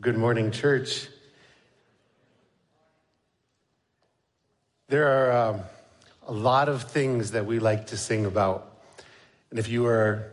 Good 0.00 0.16
morning, 0.16 0.52
church. 0.52 1.08
There 4.86 5.08
are 5.08 5.48
um, 5.48 5.60
a 6.24 6.32
lot 6.32 6.68
of 6.68 6.84
things 6.84 7.32
that 7.32 7.46
we 7.46 7.58
like 7.58 7.88
to 7.88 7.96
sing 7.96 8.24
about. 8.24 8.78
And 9.50 9.58
if 9.58 9.66
you 9.68 9.82
were 9.82 10.30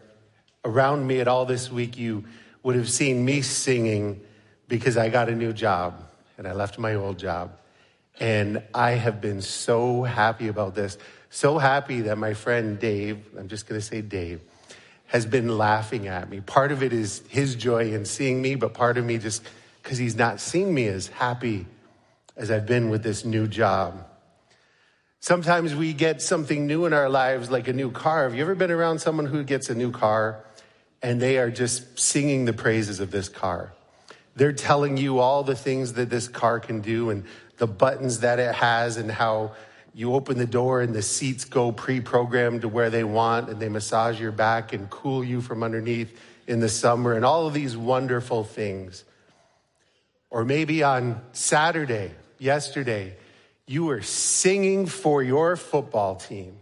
around 0.63 1.07
me 1.07 1.19
at 1.19 1.27
all 1.27 1.47
this 1.47 1.71
week, 1.71 1.97
you 1.97 2.25
would 2.61 2.75
have 2.75 2.87
seen 2.87 3.25
me 3.25 3.41
singing 3.41 4.21
because 4.67 4.97
I 4.97 5.09
got 5.09 5.29
a 5.29 5.35
new 5.35 5.51
job 5.51 5.99
and 6.37 6.47
I 6.47 6.53
left 6.53 6.77
my 6.77 6.93
old 6.93 7.17
job. 7.17 7.57
And 8.19 8.61
I 8.71 8.91
have 8.91 9.19
been 9.19 9.41
so 9.41 10.03
happy 10.03 10.47
about 10.47 10.75
this. 10.75 10.99
So 11.31 11.57
happy 11.57 12.01
that 12.01 12.19
my 12.19 12.35
friend 12.35 12.79
Dave, 12.79 13.17
I'm 13.35 13.47
just 13.47 13.65
going 13.65 13.81
to 13.81 13.85
say 13.85 14.01
Dave, 14.01 14.41
has 15.07 15.25
been 15.25 15.57
laughing 15.57 16.07
at 16.07 16.29
me. 16.29 16.41
Part 16.41 16.71
of 16.71 16.83
it 16.83 16.93
is 16.93 17.21
his 17.29 17.55
joy 17.55 17.93
in 17.93 18.05
seeing 18.05 18.41
me, 18.41 18.55
but 18.55 18.73
part 18.73 18.97
of 18.97 19.05
me 19.05 19.17
just 19.17 19.43
because 19.81 19.97
he's 19.97 20.15
not 20.15 20.39
seen 20.39 20.73
me 20.73 20.87
as 20.87 21.07
happy 21.07 21.67
as 22.35 22.51
I've 22.51 22.65
been 22.65 22.89
with 22.89 23.03
this 23.03 23.23
new 23.23 23.47
job. 23.47 24.05
Sometimes 25.19 25.73
we 25.73 25.93
get 25.93 26.21
something 26.21 26.67
new 26.67 26.85
in 26.85 26.93
our 26.93 27.09
lives, 27.09 27.49
like 27.49 27.67
a 27.67 27.73
new 27.73 27.91
car. 27.91 28.23
Have 28.23 28.35
you 28.35 28.41
ever 28.41 28.55
been 28.55 28.71
around 28.71 28.99
someone 28.99 29.25
who 29.25 29.43
gets 29.43 29.69
a 29.69 29.75
new 29.75 29.91
car 29.91 30.43
and 31.01 31.21
they 31.21 31.37
are 31.37 31.49
just 31.49 31.97
singing 31.97 32.45
the 32.45 32.53
praises 32.53 32.99
of 32.99 33.11
this 33.11 33.29
car? 33.29 33.73
They're 34.35 34.53
telling 34.53 34.97
you 34.97 35.19
all 35.19 35.43
the 35.43 35.55
things 35.55 35.93
that 35.93 36.09
this 36.09 36.27
car 36.27 36.59
can 36.59 36.81
do 36.81 37.09
and 37.09 37.23
the 37.57 37.67
buttons 37.67 38.19
that 38.19 38.37
it 38.37 38.53
has 38.53 38.97
and 38.97 39.09
how 39.09 39.53
you 39.95 40.13
open 40.13 40.37
the 40.37 40.45
door 40.45 40.81
and 40.81 40.93
the 40.93 41.01
seats 41.01 41.45
go 41.45 41.71
pre-programmed 41.71 42.61
to 42.61 42.67
where 42.67 42.89
they 42.89 43.05
want 43.05 43.47
and 43.47 43.61
they 43.61 43.69
massage 43.69 44.19
your 44.19 44.33
back 44.33 44.73
and 44.73 44.89
cool 44.89 45.23
you 45.23 45.39
from 45.39 45.63
underneath 45.63 46.19
in 46.47 46.59
the 46.59 46.67
summer 46.67 47.13
and 47.13 47.23
all 47.23 47.47
of 47.47 47.53
these 47.53 47.77
wonderful 47.77 48.43
things. 48.43 49.05
Or 50.29 50.43
maybe 50.43 50.83
on 50.83 51.21
Saturday, 51.31 52.11
yesterday, 52.37 53.15
you 53.67 53.85
were 53.85 54.01
singing 54.01 54.85
for 54.85 55.23
your 55.23 55.55
football 55.55 56.17
team. 56.17 56.57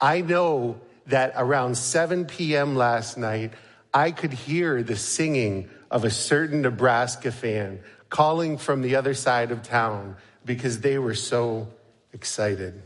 I 0.00 0.20
know 0.20 0.80
that 1.06 1.34
around 1.36 1.76
7 1.76 2.24
p.m. 2.24 2.74
last 2.74 3.16
night, 3.16 3.52
I 3.94 4.10
could 4.10 4.32
hear 4.32 4.82
the 4.82 4.96
singing 4.96 5.70
of 5.92 6.04
a 6.04 6.10
certain 6.10 6.62
Nebraska 6.62 7.30
fan 7.30 7.78
calling 8.10 8.58
from 8.58 8.82
the 8.82 8.96
other 8.96 9.14
side 9.14 9.52
of 9.52 9.62
town 9.62 10.16
because 10.44 10.80
they 10.80 10.98
were 10.98 11.14
so 11.14 11.68
excited. 12.12 12.82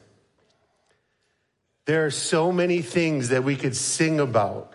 There 1.85 2.07
are 2.07 2.11
so 2.11 2.53
many 2.53 2.81
things 2.83 3.31
that 3.31 3.45
we 3.45 3.57
could 3.57 3.77
sing 3.77 4.21
about, 4.21 4.75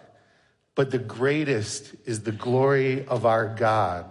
but 0.76 0.92
the 0.92 1.00
greatest 1.00 1.96
is 2.06 2.22
the 2.22 2.32
glory 2.32 3.06
of 3.06 3.26
our 3.26 3.48
God, 3.48 4.06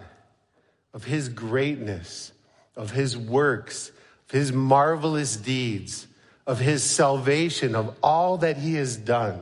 of 0.95 1.05
His 1.05 1.29
greatness, 1.29 2.33
of 2.75 2.91
His 2.91 3.17
works, 3.17 3.91
of 4.27 4.31
His 4.31 4.53
marvelous 4.53 5.37
deeds, 5.37 6.07
of 6.47 6.59
His 6.59 6.83
salvation, 6.83 7.75
of 7.75 7.95
all 8.03 8.39
that 8.39 8.57
He 8.57 8.75
has 8.75 8.97
done. 8.97 9.41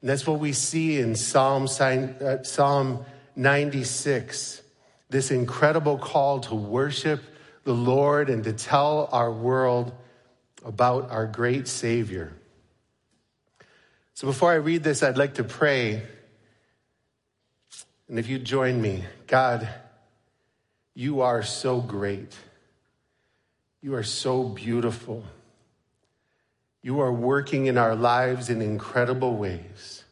And 0.00 0.08
that's 0.08 0.26
what 0.26 0.38
we 0.38 0.52
see 0.52 0.98
in 1.00 1.16
Psalm, 1.16 1.64
uh, 1.64 2.42
Psalm 2.44 3.04
96, 3.34 4.62
this 5.10 5.30
incredible 5.32 5.98
call 5.98 6.40
to 6.40 6.54
worship 6.54 7.20
the 7.68 7.74
Lord 7.74 8.30
and 8.30 8.44
to 8.44 8.54
tell 8.54 9.10
our 9.12 9.30
world 9.30 9.92
about 10.64 11.10
our 11.10 11.26
great 11.26 11.68
Savior. 11.68 12.32
So 14.14 14.26
before 14.26 14.50
I 14.50 14.54
read 14.54 14.82
this, 14.82 15.02
I'd 15.02 15.18
like 15.18 15.34
to 15.34 15.44
pray. 15.44 16.02
And 18.08 18.18
if 18.18 18.26
you 18.26 18.38
join 18.38 18.80
me, 18.80 19.04
God, 19.26 19.68
you 20.94 21.20
are 21.20 21.42
so 21.42 21.78
great. 21.78 22.34
You 23.82 23.96
are 23.96 24.02
so 24.02 24.44
beautiful. 24.44 25.22
You 26.80 27.00
are 27.00 27.12
working 27.12 27.66
in 27.66 27.76
our 27.76 27.94
lives 27.94 28.48
in 28.48 28.62
incredible 28.62 29.36
ways. 29.36 30.04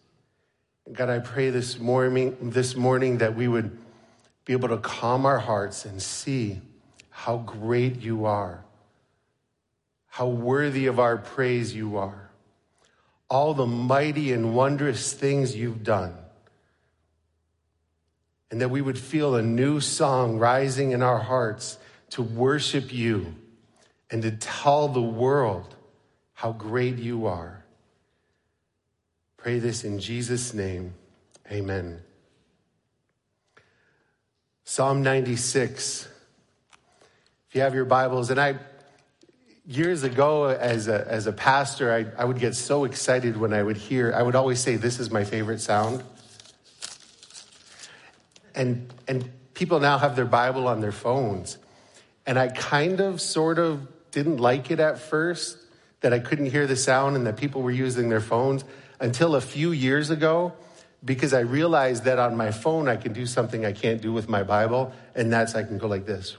And 0.84 0.94
God, 0.94 1.08
I 1.08 1.20
pray 1.20 1.48
this 1.48 1.78
morning, 1.78 2.50
this 2.50 2.76
morning 2.76 3.16
that 3.18 3.34
we 3.34 3.48
would 3.48 3.78
be 4.44 4.52
able 4.52 4.68
to 4.68 4.76
calm 4.76 5.24
our 5.24 5.38
hearts 5.38 5.86
and 5.86 6.02
see 6.02 6.60
how 7.16 7.38
great 7.38 8.02
you 8.02 8.26
are, 8.26 8.62
how 10.06 10.28
worthy 10.28 10.86
of 10.86 11.00
our 11.00 11.16
praise 11.16 11.74
you 11.74 11.96
are, 11.96 12.28
all 13.30 13.54
the 13.54 13.66
mighty 13.66 14.32
and 14.32 14.54
wondrous 14.54 15.14
things 15.14 15.56
you've 15.56 15.82
done. 15.82 16.14
And 18.50 18.60
that 18.60 18.68
we 18.68 18.82
would 18.82 18.98
feel 18.98 19.34
a 19.34 19.42
new 19.42 19.80
song 19.80 20.38
rising 20.38 20.92
in 20.92 21.02
our 21.02 21.18
hearts 21.18 21.78
to 22.10 22.22
worship 22.22 22.92
you 22.92 23.34
and 24.10 24.20
to 24.20 24.30
tell 24.30 24.86
the 24.86 25.00
world 25.00 25.74
how 26.34 26.52
great 26.52 26.98
you 26.98 27.26
are. 27.26 27.64
Pray 29.38 29.58
this 29.58 29.84
in 29.84 30.00
Jesus' 30.00 30.52
name. 30.52 30.92
Amen. 31.50 32.02
Psalm 34.64 35.02
96 35.02 36.08
you 37.56 37.62
have 37.62 37.74
your 37.74 37.86
Bibles, 37.86 38.28
and 38.30 38.38
I, 38.38 38.56
years 39.66 40.02
ago 40.02 40.44
as 40.44 40.88
a, 40.88 41.06
as 41.08 41.26
a 41.26 41.32
pastor, 41.32 41.90
I, 41.90 42.22
I 42.22 42.24
would 42.26 42.38
get 42.38 42.54
so 42.54 42.84
excited 42.84 43.36
when 43.38 43.54
I 43.54 43.62
would 43.62 43.78
hear, 43.78 44.12
I 44.14 44.22
would 44.22 44.36
always 44.36 44.60
say, 44.60 44.76
This 44.76 45.00
is 45.00 45.10
my 45.10 45.24
favorite 45.24 45.60
sound. 45.60 46.04
And, 48.54 48.92
and 49.08 49.30
people 49.54 49.80
now 49.80 49.98
have 49.98 50.16
their 50.16 50.26
Bible 50.26 50.68
on 50.68 50.80
their 50.80 50.92
phones. 50.92 51.58
And 52.26 52.38
I 52.38 52.48
kind 52.48 53.00
of, 53.00 53.20
sort 53.20 53.58
of 53.58 53.88
didn't 54.10 54.36
like 54.36 54.70
it 54.70 54.80
at 54.80 54.98
first 54.98 55.58
that 56.00 56.12
I 56.12 56.18
couldn't 56.18 56.46
hear 56.46 56.66
the 56.66 56.76
sound 56.76 57.16
and 57.16 57.26
that 57.26 57.36
people 57.36 57.62
were 57.62 57.70
using 57.70 58.08
their 58.08 58.20
phones 58.20 58.64
until 59.00 59.34
a 59.34 59.40
few 59.40 59.72
years 59.72 60.10
ago 60.10 60.52
because 61.04 61.32
I 61.32 61.40
realized 61.40 62.04
that 62.04 62.18
on 62.18 62.36
my 62.36 62.50
phone 62.50 62.88
I 62.88 62.96
can 62.96 63.12
do 63.12 63.26
something 63.26 63.64
I 63.64 63.72
can't 63.72 64.02
do 64.02 64.12
with 64.12 64.28
my 64.28 64.42
Bible, 64.42 64.92
and 65.14 65.32
that's 65.32 65.54
I 65.54 65.62
can 65.62 65.78
go 65.78 65.86
like 65.86 66.06
this. 66.06 66.36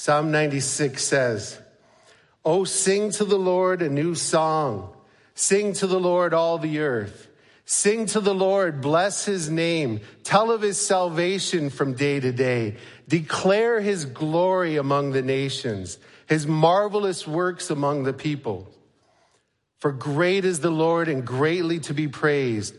Psalm 0.00 0.30
96 0.30 1.04
says, 1.04 1.60
Oh, 2.42 2.64
sing 2.64 3.10
to 3.10 3.24
the 3.26 3.38
Lord 3.38 3.82
a 3.82 3.90
new 3.90 4.14
song. 4.14 4.96
Sing 5.34 5.74
to 5.74 5.86
the 5.86 6.00
Lord 6.00 6.32
all 6.32 6.56
the 6.56 6.78
earth. 6.78 7.28
Sing 7.66 8.06
to 8.06 8.20
the 8.20 8.34
Lord, 8.34 8.80
bless 8.80 9.26
his 9.26 9.50
name. 9.50 10.00
Tell 10.24 10.52
of 10.52 10.62
his 10.62 10.78
salvation 10.78 11.68
from 11.68 11.92
day 11.92 12.18
to 12.18 12.32
day. 12.32 12.78
Declare 13.08 13.82
his 13.82 14.06
glory 14.06 14.78
among 14.78 15.10
the 15.10 15.20
nations, 15.20 15.98
his 16.26 16.46
marvelous 16.46 17.26
works 17.26 17.68
among 17.68 18.04
the 18.04 18.14
people. 18.14 18.70
For 19.80 19.92
great 19.92 20.46
is 20.46 20.60
the 20.60 20.70
Lord 20.70 21.10
and 21.10 21.26
greatly 21.26 21.78
to 21.80 21.92
be 21.92 22.08
praised. 22.08 22.74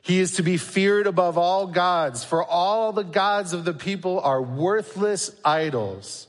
He 0.00 0.20
is 0.20 0.36
to 0.36 0.42
be 0.42 0.56
feared 0.56 1.06
above 1.06 1.36
all 1.36 1.66
gods, 1.66 2.24
for 2.24 2.42
all 2.42 2.94
the 2.94 3.04
gods 3.04 3.52
of 3.52 3.66
the 3.66 3.74
people 3.74 4.20
are 4.20 4.40
worthless 4.40 5.36
idols 5.44 6.28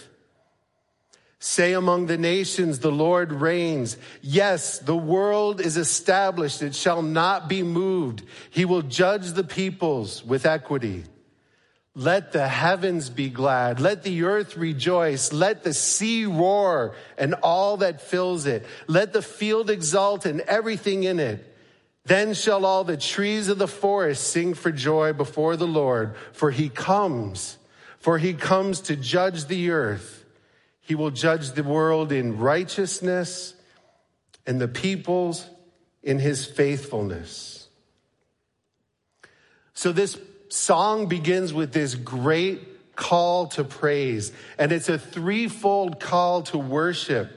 Say 1.43 1.73
among 1.73 2.05
the 2.05 2.19
nations, 2.19 2.77
the 2.77 2.91
Lord 2.91 3.31
reigns. 3.31 3.97
Yes, 4.21 4.77
the 4.77 4.95
world 4.95 5.59
is 5.59 5.75
established. 5.75 6.61
It 6.61 6.75
shall 6.75 7.01
not 7.01 7.49
be 7.49 7.63
moved. 7.63 8.21
He 8.51 8.63
will 8.63 8.83
judge 8.83 9.31
the 9.31 9.43
peoples 9.43 10.23
with 10.23 10.45
equity. 10.45 11.03
Let 11.95 12.31
the 12.31 12.47
heavens 12.47 13.09
be 13.09 13.29
glad. 13.29 13.79
Let 13.79 14.03
the 14.03 14.21
earth 14.21 14.55
rejoice. 14.55 15.33
Let 15.33 15.63
the 15.63 15.73
sea 15.73 16.25
roar 16.25 16.93
and 17.17 17.33
all 17.41 17.77
that 17.77 18.01
fills 18.01 18.45
it. 18.45 18.63
Let 18.85 19.11
the 19.11 19.23
field 19.23 19.71
exult 19.71 20.27
and 20.27 20.41
everything 20.41 21.05
in 21.05 21.19
it. 21.19 21.57
Then 22.05 22.35
shall 22.35 22.67
all 22.67 22.83
the 22.83 22.97
trees 22.97 23.47
of 23.47 23.57
the 23.57 23.67
forest 23.67 24.27
sing 24.27 24.53
for 24.53 24.71
joy 24.71 25.13
before 25.13 25.55
the 25.55 25.65
Lord, 25.65 26.15
for 26.33 26.51
he 26.51 26.69
comes, 26.69 27.57
for 27.97 28.19
he 28.19 28.35
comes 28.35 28.81
to 28.81 28.95
judge 28.95 29.45
the 29.45 29.71
earth. 29.71 30.20
He 30.81 30.95
will 30.95 31.11
judge 31.11 31.51
the 31.51 31.63
world 31.63 32.11
in 32.11 32.37
righteousness 32.37 33.53
and 34.45 34.59
the 34.59 34.67
peoples 34.67 35.47
in 36.03 36.19
his 36.19 36.45
faithfulness. 36.45 37.67
So 39.73 39.91
this 39.91 40.19
song 40.49 41.07
begins 41.07 41.53
with 41.53 41.71
this 41.71 41.95
great 41.95 42.95
call 42.95 43.47
to 43.47 43.63
praise, 43.63 44.31
and 44.57 44.71
it's 44.71 44.89
a 44.89 44.99
threefold 44.99 45.99
call 45.99 46.43
to 46.43 46.57
worship. 46.57 47.31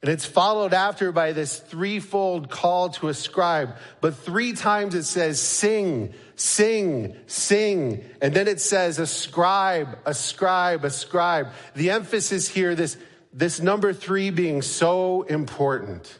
And 0.00 0.10
it's 0.12 0.24
followed 0.24 0.74
after 0.74 1.10
by 1.10 1.32
this 1.32 1.58
threefold 1.58 2.50
call 2.50 2.90
to 2.90 3.08
ascribe. 3.08 3.76
But 4.00 4.14
three 4.14 4.52
times 4.52 4.94
it 4.94 5.02
says, 5.02 5.40
sing, 5.40 6.14
sing, 6.36 7.16
sing. 7.26 8.04
And 8.22 8.32
then 8.32 8.46
it 8.46 8.60
says, 8.60 9.00
ascribe, 9.00 9.98
ascribe, 10.06 10.84
ascribe. 10.84 11.48
The 11.74 11.90
emphasis 11.90 12.46
here, 12.48 12.76
this, 12.76 12.96
this 13.32 13.60
number 13.60 13.92
three 13.92 14.30
being 14.30 14.62
so 14.62 15.22
important. 15.22 16.16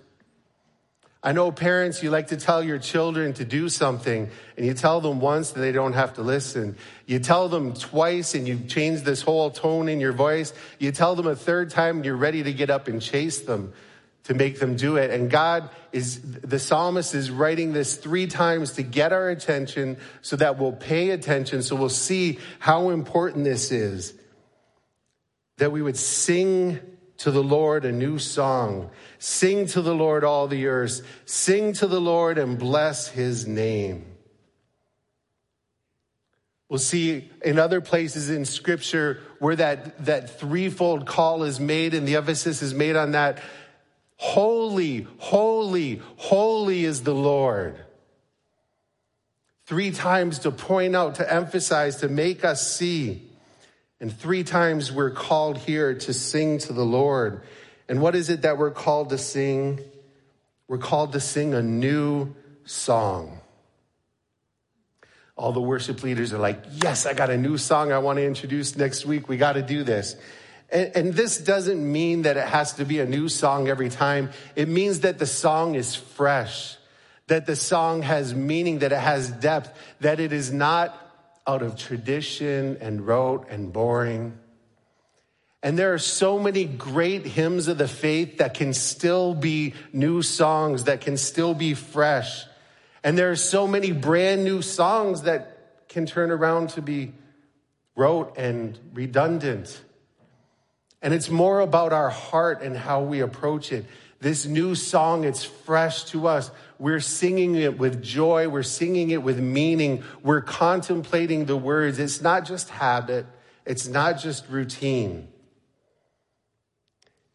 I 1.28 1.32
know 1.32 1.52
parents, 1.52 2.02
you 2.02 2.08
like 2.08 2.28
to 2.28 2.38
tell 2.38 2.62
your 2.62 2.78
children 2.78 3.34
to 3.34 3.44
do 3.44 3.68
something 3.68 4.30
and 4.56 4.64
you 4.64 4.72
tell 4.72 5.02
them 5.02 5.20
once 5.20 5.52
and 5.52 5.62
they 5.62 5.72
don't 5.72 5.92
have 5.92 6.14
to 6.14 6.22
listen. 6.22 6.74
You 7.04 7.18
tell 7.18 7.50
them 7.50 7.74
twice 7.74 8.34
and 8.34 8.48
you 8.48 8.58
change 8.60 9.02
this 9.02 9.20
whole 9.20 9.50
tone 9.50 9.90
in 9.90 10.00
your 10.00 10.14
voice. 10.14 10.54
You 10.78 10.90
tell 10.90 11.16
them 11.16 11.26
a 11.26 11.36
third 11.36 11.68
time 11.68 11.96
and 11.96 12.04
you're 12.06 12.16
ready 12.16 12.44
to 12.44 12.52
get 12.54 12.70
up 12.70 12.88
and 12.88 13.02
chase 13.02 13.40
them 13.40 13.74
to 14.24 14.32
make 14.32 14.58
them 14.58 14.74
do 14.76 14.96
it. 14.96 15.10
And 15.10 15.30
God 15.30 15.68
is, 15.92 16.18
the 16.22 16.58
psalmist 16.58 17.14
is 17.14 17.30
writing 17.30 17.74
this 17.74 17.98
three 17.98 18.26
times 18.26 18.72
to 18.76 18.82
get 18.82 19.12
our 19.12 19.28
attention 19.28 19.98
so 20.22 20.34
that 20.36 20.58
we'll 20.58 20.72
pay 20.72 21.10
attention, 21.10 21.62
so 21.62 21.76
we'll 21.76 21.90
see 21.90 22.38
how 22.58 22.88
important 22.88 23.44
this 23.44 23.70
is. 23.70 24.14
That 25.58 25.72
we 25.72 25.82
would 25.82 25.98
sing 25.98 26.80
to 27.18 27.30
the 27.30 27.42
Lord 27.42 27.84
a 27.84 27.92
new 27.92 28.18
song. 28.18 28.90
Sing 29.18 29.66
to 29.66 29.82
the 29.82 29.94
Lord 29.94 30.24
all 30.24 30.48
the 30.48 30.66
earth. 30.66 31.06
Sing 31.24 31.72
to 31.74 31.86
the 31.86 32.00
Lord 32.00 32.38
and 32.38 32.58
bless 32.58 33.08
his 33.08 33.46
name. 33.46 34.06
We'll 36.68 36.78
see 36.78 37.30
in 37.44 37.58
other 37.58 37.80
places 37.80 38.28
in 38.30 38.44
scripture 38.44 39.20
where 39.38 39.56
that, 39.56 40.04
that 40.04 40.38
threefold 40.38 41.06
call 41.06 41.42
is 41.44 41.58
made 41.58 41.94
and 41.94 42.06
the 42.06 42.16
emphasis 42.16 42.62
is 42.62 42.74
made 42.74 42.94
on 42.94 43.12
that. 43.12 43.40
Holy, 44.16 45.06
holy, 45.18 46.02
holy 46.16 46.84
is 46.84 47.02
the 47.02 47.14
Lord. 47.14 47.76
Three 49.64 49.90
times 49.90 50.40
to 50.40 50.50
point 50.50 50.94
out, 50.94 51.16
to 51.16 51.32
emphasize, 51.32 51.96
to 51.96 52.08
make 52.08 52.44
us 52.44 52.74
see. 52.74 53.27
And 54.00 54.16
three 54.16 54.44
times 54.44 54.92
we're 54.92 55.10
called 55.10 55.58
here 55.58 55.94
to 55.94 56.12
sing 56.12 56.58
to 56.58 56.72
the 56.72 56.84
Lord. 56.84 57.42
And 57.88 58.00
what 58.00 58.14
is 58.14 58.30
it 58.30 58.42
that 58.42 58.58
we're 58.58 58.70
called 58.70 59.10
to 59.10 59.18
sing? 59.18 59.80
We're 60.68 60.78
called 60.78 61.12
to 61.12 61.20
sing 61.20 61.54
a 61.54 61.62
new 61.62 62.34
song. 62.64 63.40
All 65.36 65.52
the 65.52 65.60
worship 65.60 66.02
leaders 66.02 66.32
are 66.32 66.38
like, 66.38 66.62
yes, 66.82 67.06
I 67.06 67.14
got 67.14 67.30
a 67.30 67.36
new 67.36 67.58
song 67.58 67.92
I 67.92 67.98
want 67.98 68.18
to 68.18 68.24
introduce 68.24 68.76
next 68.76 69.06
week. 69.06 69.28
We 69.28 69.36
got 69.36 69.52
to 69.54 69.62
do 69.62 69.84
this. 69.84 70.16
And, 70.70 70.92
and, 70.94 71.14
this 71.14 71.38
doesn't 71.38 71.80
mean 71.80 72.22
that 72.22 72.36
it 72.36 72.46
has 72.46 72.74
to 72.74 72.84
be 72.84 73.00
a 73.00 73.06
new 73.06 73.30
song 73.30 73.68
every 73.68 73.88
time. 73.88 74.30
It 74.54 74.68
means 74.68 75.00
that 75.00 75.18
the 75.18 75.24
song 75.24 75.76
is 75.76 75.94
fresh, 75.94 76.76
that 77.28 77.46
the 77.46 77.56
song 77.56 78.02
has 78.02 78.34
meaning, 78.34 78.80
that 78.80 78.92
it 78.92 78.98
has 78.98 79.30
depth, 79.30 79.72
that 80.00 80.20
it 80.20 80.30
is 80.30 80.52
not 80.52 81.07
out 81.48 81.62
of 81.62 81.76
tradition 81.76 82.76
and 82.82 83.06
rote 83.06 83.48
and 83.48 83.72
boring. 83.72 84.38
And 85.62 85.78
there 85.78 85.94
are 85.94 85.98
so 85.98 86.38
many 86.38 86.66
great 86.66 87.24
hymns 87.26 87.66
of 87.66 87.78
the 87.78 87.88
faith 87.88 88.38
that 88.38 88.54
can 88.54 88.74
still 88.74 89.34
be 89.34 89.74
new 89.92 90.22
songs, 90.22 90.84
that 90.84 91.00
can 91.00 91.16
still 91.16 91.54
be 91.54 91.72
fresh. 91.72 92.44
And 93.02 93.16
there 93.16 93.30
are 93.30 93.36
so 93.36 93.66
many 93.66 93.92
brand 93.92 94.44
new 94.44 94.60
songs 94.60 95.22
that 95.22 95.88
can 95.88 96.04
turn 96.04 96.30
around 96.30 96.70
to 96.70 96.82
be 96.82 97.14
rote 97.96 98.36
and 98.36 98.78
redundant. 98.92 99.80
And 101.00 101.14
it's 101.14 101.30
more 101.30 101.60
about 101.60 101.92
our 101.94 102.10
heart 102.10 102.62
and 102.62 102.76
how 102.76 103.00
we 103.02 103.20
approach 103.20 103.72
it. 103.72 103.86
This 104.20 104.46
new 104.46 104.74
song, 104.74 105.24
it's 105.24 105.44
fresh 105.44 106.04
to 106.06 106.26
us. 106.26 106.50
We're 106.78 107.00
singing 107.00 107.54
it 107.54 107.78
with 107.78 108.02
joy. 108.02 108.48
We're 108.48 108.64
singing 108.64 109.10
it 109.10 109.22
with 109.22 109.38
meaning. 109.38 110.02
We're 110.22 110.40
contemplating 110.40 111.44
the 111.44 111.56
words. 111.56 111.98
It's 111.98 112.20
not 112.20 112.44
just 112.44 112.68
habit. 112.68 113.26
It's 113.64 113.86
not 113.86 114.18
just 114.18 114.48
routine. 114.48 115.28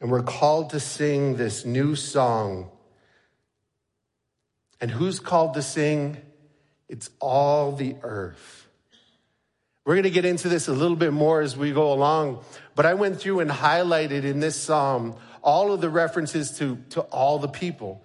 And 0.02 0.12
we're 0.12 0.24
called 0.24 0.72
to 0.72 0.82
sing 0.82 1.38
this 1.38 1.64
new 1.64 1.96
song. 1.96 2.70
And 4.82 4.92
who's 4.92 5.22
called 5.22 5.54
to 5.54 5.62
sing? 5.62 6.18
It's 6.90 7.10
all 7.22 7.72
the 7.72 7.96
earth. 8.02 8.68
We're 9.86 9.96
going 9.96 10.04
to 10.04 10.12
get 10.12 10.26
into 10.26 10.48
this 10.48 10.68
a 10.68 10.74
little 10.74 10.96
bit 10.96 11.12
more 11.12 11.42
as 11.42 11.58
we 11.58 11.72
go 11.72 11.92
along, 11.92 12.44
but 12.74 12.86
I 12.86 12.94
went 12.94 13.20
through 13.20 13.42
and 13.42 13.52
highlighted 13.52 14.24
in 14.24 14.40
this 14.40 14.56
psalm 14.56 15.16
all 15.42 15.74
of 15.74 15.82
the 15.82 15.90
references 15.90 16.58
to, 16.60 16.78
to 16.92 17.02
all 17.02 17.38
the 17.38 17.50
people. 17.50 18.02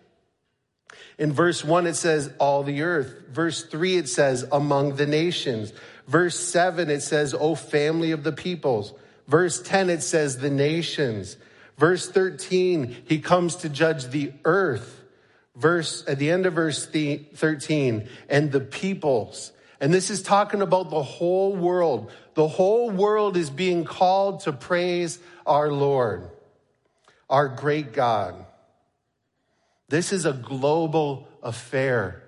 In 1.19 1.32
verse 1.32 1.64
one, 1.64 1.86
it 1.86 1.94
says 1.94 2.32
all 2.38 2.64
the 2.64 2.82
earth. 2.82 3.28
Verse 3.30 3.64
three, 3.64 3.96
it 3.96 4.08
says 4.08 4.44
among 4.50 4.96
the 4.96 5.06
nations. 5.06 5.72
Verse 6.08 6.38
seven, 6.38 6.90
it 6.90 7.02
says, 7.02 7.34
O 7.34 7.54
family 7.54 8.10
of 8.10 8.24
the 8.24 8.32
peoples. 8.32 8.92
Verse 9.28 9.60
10, 9.60 9.90
it 9.90 10.02
says 10.02 10.38
the 10.38 10.50
nations. 10.50 11.36
Verse 11.76 12.08
13, 12.08 12.96
he 13.04 13.20
comes 13.20 13.56
to 13.56 13.69
judge 13.69 14.06
the 14.06 14.32
earth. 14.44 15.02
Verse, 15.54 16.02
at 16.08 16.19
the 16.19 16.31
end 16.31 16.46
of 16.46 16.54
verse 16.54 16.86
13, 16.86 18.08
and 18.28 18.52
the 18.52 18.60
peoples. 18.60 19.52
And 19.80 19.94
this 19.94 20.10
is 20.10 20.22
talking 20.22 20.60
about 20.60 20.90
the 20.90 21.02
whole 21.02 21.54
world. 21.54 22.10
The 22.34 22.48
whole 22.48 22.90
world 22.90 23.36
is 23.36 23.50
being 23.50 23.84
called 23.84 24.40
to 24.40 24.52
praise 24.52 25.19
our 25.46 25.70
Lord 25.70 26.30
our 27.30 27.48
great 27.48 27.92
God. 27.92 28.46
This 29.88 30.12
is 30.12 30.26
a 30.26 30.32
global 30.32 31.28
affair, 31.42 32.22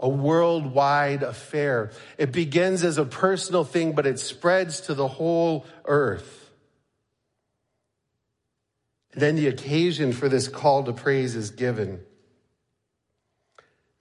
a 0.00 0.08
worldwide 0.08 1.22
affair. 1.22 1.90
It 2.18 2.32
begins 2.32 2.84
as 2.84 2.98
a 2.98 3.04
personal 3.04 3.64
thing, 3.64 3.92
but 3.92 4.06
it 4.06 4.18
spreads 4.18 4.80
to 4.82 4.94
the 4.94 5.08
whole 5.08 5.66
earth. 5.84 6.50
And 9.12 9.22
then 9.22 9.36
the 9.36 9.48
occasion 9.48 10.12
for 10.12 10.28
this 10.28 10.48
call 10.48 10.84
to 10.84 10.92
praise 10.92 11.34
is 11.34 11.50
given. 11.50 12.00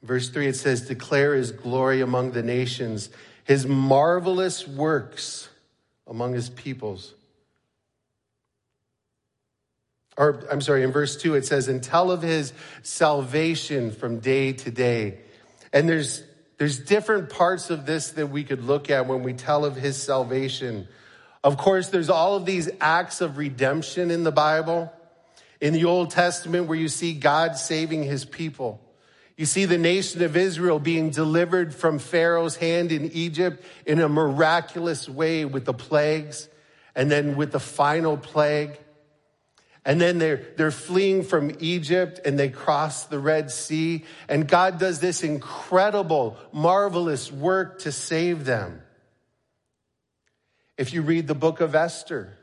Verse 0.06 0.30
3, 0.30 0.48
it 0.48 0.56
says, 0.56 0.88
Declare 0.88 1.36
his 1.36 1.52
glory 1.52 2.02
among 2.02 2.32
the 2.32 2.44
nations, 2.44 3.10
his 3.44 3.66
marvelous 3.66 4.68
works 4.68 5.50
among 6.08 6.34
his 6.34 6.50
peoples 6.50 7.14
or 10.18 10.44
I'm 10.50 10.62
sorry, 10.62 10.84
in 10.84 10.92
verse 10.92 11.18
2, 11.18 11.36
it 11.36 11.46
says, 11.46 11.68
and 11.68 11.84
tell 11.84 12.12
of 12.12 12.22
his 12.22 12.54
salvation 12.84 13.92
from 13.92 14.20
day 14.20 14.54
to 14.54 14.72
day. 14.72 15.20
And 15.74 15.90
there's, 15.90 16.24
there's 16.58 16.80
different 16.80 17.30
parts 17.30 17.70
of 17.70 17.86
this 17.86 18.12
that 18.12 18.28
we 18.28 18.44
could 18.44 18.64
look 18.64 18.90
at 18.90 19.08
when 19.08 19.24
we 19.24 19.34
tell 19.34 19.66
of 19.66 19.76
his 19.76 20.02
salvation. 20.02 20.88
Of 21.44 21.58
course, 21.58 21.90
there's 21.90 22.10
all 22.10 22.38
of 22.38 22.46
these 22.46 22.70
acts 22.80 23.20
of 23.20 23.38
redemption 23.38 24.10
in 24.10 24.24
the 24.24 24.32
Bible. 24.32 24.92
In 25.60 25.74
the 25.74 25.86
Old 25.86 26.12
Testament, 26.12 26.68
where 26.68 26.78
you 26.78 26.90
see 26.90 27.14
God 27.14 27.58
saving 27.58 28.04
his 28.04 28.24
people. 28.24 28.82
You 29.38 29.46
see 29.46 29.65
the 29.65 29.77
nation 29.77 30.24
of 30.24 30.38
Israel 30.38 30.80
being 30.80 31.10
delivered 31.10 31.75
from 31.75 32.00
Pharaoh's 32.00 32.56
hand 32.56 32.92
in 32.92 33.12
Egypt 33.12 33.63
in 33.86 34.00
a 34.00 34.08
miraculous 34.08 35.10
way 35.10 35.44
with 35.44 35.65
the 35.65 35.74
plagues 35.74 36.48
and 36.96 37.12
then 37.12 37.36
with 37.36 37.51
the 37.51 37.60
final 37.60 38.15
plague. 38.15 38.80
And 39.84 40.00
then 40.00 40.18
they're, 40.20 40.42
they're 40.56 40.72
fleeing 40.72 41.24
from 41.24 41.51
Egypt 41.60 42.22
and 42.25 42.39
they 42.39 42.50
cross 42.50 43.06
the 43.06 43.20
Red 43.20 43.51
Sea. 43.51 44.06
And 44.30 44.48
God 44.48 44.80
does 44.80 45.00
this 45.00 45.22
incredible, 45.22 46.38
marvelous 46.54 47.32
work 47.32 47.80
to 47.80 47.92
save 47.92 48.46
them. 48.46 48.82
If 50.77 50.94
you 50.94 51.01
read 51.01 51.27
the 51.27 51.36
book 51.36 51.60
of 51.60 51.75
Esther, 51.75 52.38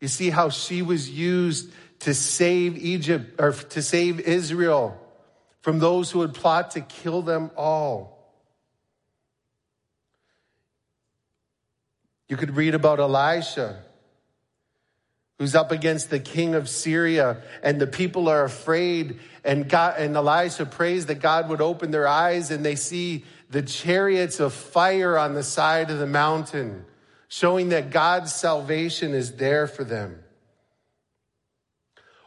you 0.00 0.08
see 0.08 0.30
how 0.30 0.48
she 0.48 0.82
was 0.82 1.08
used 1.08 1.70
to 2.00 2.14
save 2.14 2.76
Egypt 2.78 3.40
or 3.40 3.52
to 3.52 3.82
save 3.82 4.20
Israel 4.20 4.98
from 5.64 5.78
those 5.78 6.10
who 6.10 6.18
would 6.18 6.34
plot 6.34 6.72
to 6.72 6.82
kill 6.82 7.22
them 7.22 7.50
all. 7.56 8.30
You 12.28 12.36
could 12.36 12.54
read 12.54 12.74
about 12.74 13.00
Elisha 13.00 13.82
who's 15.38 15.54
up 15.54 15.72
against 15.72 16.10
the 16.10 16.20
king 16.20 16.54
of 16.54 16.68
Syria 16.68 17.40
and 17.62 17.80
the 17.80 17.86
people 17.86 18.28
are 18.28 18.44
afraid 18.44 19.18
and 19.42 19.66
God 19.66 19.94
and 19.96 20.14
Elisha 20.14 20.66
prays 20.66 21.06
that 21.06 21.20
God 21.20 21.48
would 21.48 21.62
open 21.62 21.92
their 21.92 22.06
eyes 22.06 22.50
and 22.50 22.62
they 22.62 22.76
see 22.76 23.24
the 23.48 23.62
chariots 23.62 24.40
of 24.40 24.52
fire 24.52 25.16
on 25.16 25.32
the 25.32 25.42
side 25.42 25.90
of 25.90 25.98
the 25.98 26.06
mountain 26.06 26.84
showing 27.28 27.70
that 27.70 27.88
God's 27.88 28.34
salvation 28.34 29.14
is 29.14 29.36
there 29.36 29.66
for 29.66 29.82
them. 29.82 30.23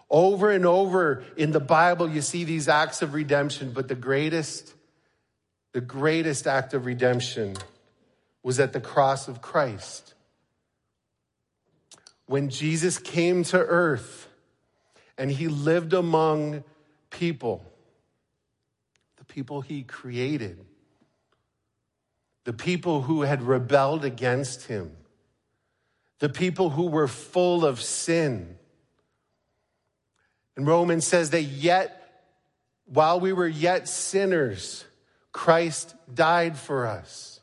Over 0.09 0.51
and 0.51 0.65
over 0.65 1.23
in 1.35 1.51
the 1.51 1.59
Bible, 1.59 2.09
you 2.09 2.21
see 2.21 2.43
these 2.43 2.69
acts 2.69 3.01
of 3.01 3.13
redemption, 3.13 3.71
but 3.71 3.87
the 3.87 3.95
greatest, 3.95 4.73
the 5.73 5.81
greatest 5.81 6.47
act 6.47 6.73
of 6.73 6.85
redemption 6.85 7.57
was 8.41 8.59
at 8.59 8.71
the 8.71 8.79
cross 8.79 9.27
of 9.27 9.41
Christ. 9.41 10.13
When 12.25 12.49
Jesus 12.49 12.97
came 12.97 13.43
to 13.45 13.57
earth 13.57 14.27
and 15.17 15.31
he 15.31 15.47
lived 15.47 15.93
among 15.93 16.63
people, 17.09 17.65
the 19.17 19.25
people 19.25 19.61
he 19.61 19.83
created, 19.83 20.63
the 22.45 22.53
people 22.53 23.01
who 23.01 23.23
had 23.23 23.41
rebelled 23.41 24.05
against 24.05 24.67
him, 24.67 24.91
the 26.19 26.29
people 26.29 26.69
who 26.69 26.87
were 26.87 27.07
full 27.07 27.65
of 27.65 27.81
sin. 27.81 28.56
And 30.57 30.65
Romans 30.65 31.05
says 31.05 31.29
that 31.29 31.43
yet, 31.43 32.25
while 32.85 33.19
we 33.19 33.31
were 33.31 33.47
yet 33.47 33.87
sinners, 33.87 34.83
Christ 35.31 35.95
died 36.11 36.57
for 36.57 36.87
us. 36.87 37.39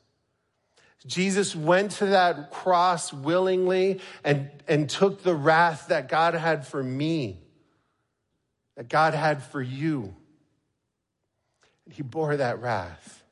Jesus 1.07 1.55
went 1.55 1.93
to 1.93 2.07
that 2.07 2.51
cross 2.51 3.13
willingly 3.13 4.01
and, 4.25 4.51
and 4.67 4.91
took 4.91 5.23
the 5.23 5.35
wrath 5.35 5.89
that 5.89 6.09
God 6.09 6.35
had 6.35 6.67
for 6.67 6.83
me, 6.83 7.39
that 8.77 8.89
God 8.89 9.15
had 9.15 9.43
for 9.43 9.63
you. 9.63 10.15
And 11.85 11.95
he 11.95 12.03
bore 12.03 12.37
that 12.37 12.61
wrath. 12.61 13.23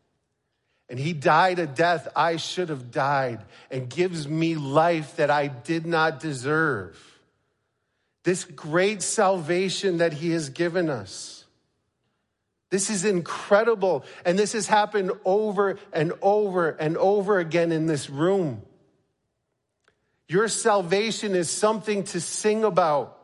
And 0.88 0.98
he 0.98 1.12
died 1.14 1.58
a 1.58 1.66
death 1.66 2.06
I 2.14 2.36
should 2.36 2.68
have 2.68 2.90
died 2.90 3.40
and 3.70 3.88
gives 3.88 4.28
me 4.28 4.54
life 4.54 5.16
that 5.16 5.30
I 5.30 5.48
did 5.48 5.86
not 5.86 6.20
deserve. 6.20 7.11
This 8.24 8.44
great 8.44 9.02
salvation 9.02 9.98
that 9.98 10.12
he 10.12 10.30
has 10.30 10.50
given 10.50 10.88
us. 10.88 11.44
This 12.70 12.88
is 12.88 13.04
incredible. 13.04 14.04
And 14.24 14.38
this 14.38 14.52
has 14.52 14.66
happened 14.66 15.12
over 15.24 15.78
and 15.92 16.12
over 16.22 16.70
and 16.70 16.96
over 16.96 17.38
again 17.38 17.72
in 17.72 17.86
this 17.86 18.08
room. 18.08 18.62
Your 20.28 20.48
salvation 20.48 21.34
is 21.34 21.50
something 21.50 22.04
to 22.04 22.20
sing 22.20 22.64
about. 22.64 23.18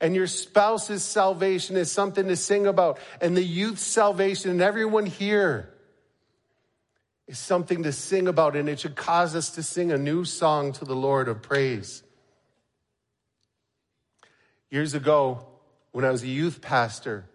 And 0.00 0.14
your 0.14 0.26
spouse's 0.26 1.02
salvation 1.02 1.76
is 1.76 1.90
something 1.90 2.28
to 2.28 2.36
sing 2.36 2.66
about. 2.66 2.98
And 3.20 3.36
the 3.36 3.42
youth's 3.42 3.80
salvation 3.80 4.50
and 4.50 4.60
everyone 4.60 5.06
here 5.06 5.70
is 7.26 7.38
something 7.38 7.84
to 7.84 7.92
sing 7.92 8.28
about, 8.28 8.54
and 8.54 8.68
it 8.68 8.80
should 8.80 8.96
cause 8.96 9.34
us 9.34 9.50
to 9.50 9.62
sing 9.62 9.92
a 9.92 9.96
new 9.96 10.24
song 10.24 10.72
to 10.74 10.84
the 10.84 10.94
Lord 10.94 11.28
of 11.28 11.40
praise. 11.40 12.02
Years 14.74 14.94
ago, 14.94 15.46
when 15.92 16.04
I 16.04 16.10
was 16.10 16.24
a 16.24 16.26
youth 16.26 16.60
pastor, 16.60 17.26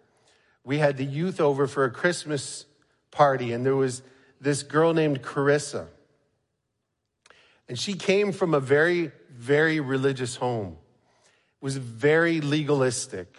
we 0.62 0.76
had 0.76 0.98
the 0.98 1.06
youth 1.06 1.40
over 1.40 1.66
for 1.66 1.86
a 1.86 1.90
Christmas 1.90 2.66
party, 3.10 3.54
and 3.54 3.64
there 3.64 3.74
was 3.74 4.02
this 4.42 4.62
girl 4.62 4.92
named 4.92 5.22
Carissa. 5.22 5.86
And 7.66 7.78
she 7.78 7.94
came 7.94 8.32
from 8.32 8.52
a 8.52 8.60
very, 8.60 9.10
very 9.30 9.80
religious 9.80 10.36
home, 10.36 10.76
was 11.62 11.78
very 11.78 12.42
legalistic. 12.42 13.38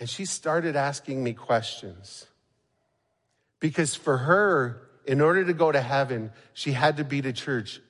And 0.00 0.08
she 0.08 0.24
started 0.24 0.76
asking 0.76 1.22
me 1.22 1.34
questions. 1.34 2.24
Because 3.60 3.94
for 3.94 4.16
her, 4.16 4.80
in 5.04 5.20
order 5.20 5.44
to 5.44 5.52
go 5.52 5.70
to 5.70 5.82
heaven, 5.82 6.32
she 6.54 6.72
had 6.72 6.96
to 6.96 7.04
be 7.04 7.20
to 7.20 7.34
church 7.34 7.82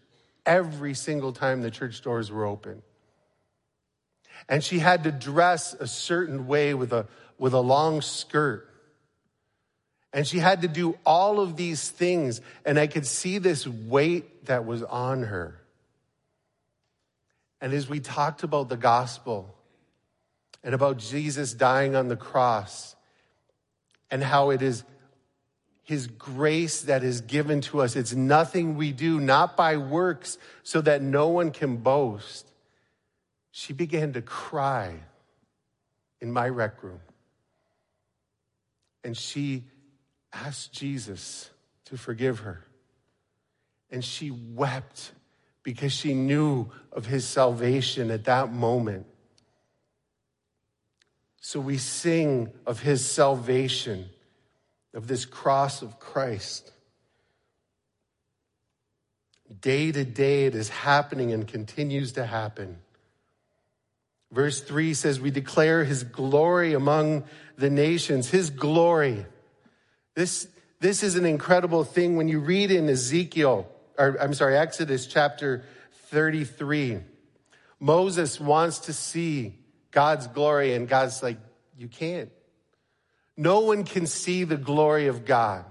every 0.44 0.94
single 0.94 1.32
time 1.32 1.62
the 1.62 1.70
church 1.70 2.02
doors 2.02 2.32
were 2.32 2.44
open. 2.44 2.82
And 4.48 4.62
she 4.62 4.78
had 4.78 5.04
to 5.04 5.12
dress 5.12 5.74
a 5.74 5.86
certain 5.86 6.46
way 6.46 6.74
with 6.74 6.92
a, 6.92 7.06
with 7.38 7.52
a 7.52 7.60
long 7.60 8.02
skirt. 8.02 8.68
And 10.12 10.26
she 10.26 10.38
had 10.38 10.62
to 10.62 10.68
do 10.68 10.96
all 11.04 11.40
of 11.40 11.56
these 11.56 11.88
things. 11.88 12.40
And 12.64 12.78
I 12.78 12.86
could 12.86 13.06
see 13.06 13.38
this 13.38 13.66
weight 13.66 14.46
that 14.46 14.64
was 14.64 14.82
on 14.82 15.24
her. 15.24 15.60
And 17.60 17.72
as 17.72 17.88
we 17.88 18.00
talked 18.00 18.42
about 18.42 18.68
the 18.68 18.76
gospel 18.76 19.54
and 20.62 20.74
about 20.74 20.98
Jesus 20.98 21.52
dying 21.52 21.94
on 21.94 22.08
the 22.08 22.16
cross 22.16 22.96
and 24.10 24.22
how 24.22 24.50
it 24.50 24.62
is 24.62 24.84
his 25.86 26.08
grace 26.08 26.82
that 26.82 27.04
is 27.04 27.20
given 27.20 27.60
to 27.60 27.80
us. 27.80 27.94
It's 27.94 28.12
nothing 28.12 28.76
we 28.76 28.90
do, 28.90 29.20
not 29.20 29.56
by 29.56 29.76
works, 29.76 30.36
so 30.64 30.80
that 30.80 31.00
no 31.00 31.28
one 31.28 31.52
can 31.52 31.76
boast. 31.76 32.50
She 33.58 33.72
began 33.72 34.12
to 34.12 34.20
cry 34.20 34.96
in 36.20 36.30
my 36.30 36.46
rec 36.46 36.82
room. 36.82 37.00
And 39.02 39.16
she 39.16 39.64
asked 40.30 40.74
Jesus 40.74 41.48
to 41.86 41.96
forgive 41.96 42.40
her. 42.40 42.66
And 43.90 44.04
she 44.04 44.30
wept 44.30 45.10
because 45.62 45.94
she 45.94 46.12
knew 46.12 46.70
of 46.92 47.06
his 47.06 47.26
salvation 47.26 48.10
at 48.10 48.24
that 48.24 48.52
moment. 48.52 49.06
So 51.40 51.58
we 51.58 51.78
sing 51.78 52.52
of 52.66 52.80
his 52.80 53.08
salvation 53.08 54.10
of 54.92 55.06
this 55.06 55.24
cross 55.24 55.80
of 55.80 55.98
Christ. 55.98 56.72
Day 59.62 59.92
to 59.92 60.04
day, 60.04 60.44
it 60.44 60.54
is 60.54 60.68
happening 60.68 61.32
and 61.32 61.48
continues 61.48 62.12
to 62.12 62.26
happen. 62.26 62.80
Verse 64.36 64.60
3 64.60 64.92
says, 64.92 65.18
We 65.18 65.30
declare 65.30 65.82
his 65.82 66.04
glory 66.04 66.74
among 66.74 67.24
the 67.56 67.70
nations, 67.70 68.28
his 68.28 68.50
glory. 68.50 69.24
This, 70.14 70.46
this 70.78 71.02
is 71.02 71.16
an 71.16 71.24
incredible 71.24 71.84
thing 71.84 72.16
when 72.16 72.28
you 72.28 72.40
read 72.40 72.70
in 72.70 72.86
Ezekiel, 72.86 73.66
or 73.96 74.20
I'm 74.20 74.34
sorry, 74.34 74.58
Exodus 74.58 75.06
chapter 75.06 75.64
33. 76.10 76.98
Moses 77.80 78.38
wants 78.38 78.80
to 78.80 78.92
see 78.92 79.54
God's 79.90 80.26
glory, 80.26 80.74
and 80.74 80.86
God's 80.86 81.22
like, 81.22 81.38
You 81.78 81.88
can't. 81.88 82.30
No 83.38 83.60
one 83.60 83.84
can 83.84 84.06
see 84.06 84.44
the 84.44 84.58
glory 84.58 85.06
of 85.06 85.24
God. 85.24 85.64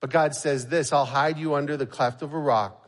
But 0.00 0.10
God 0.10 0.34
says 0.34 0.66
this 0.66 0.92
I'll 0.92 1.06
hide 1.06 1.38
you 1.38 1.54
under 1.54 1.78
the 1.78 1.86
cleft 1.86 2.20
of 2.20 2.34
a 2.34 2.38
rock. 2.38 2.85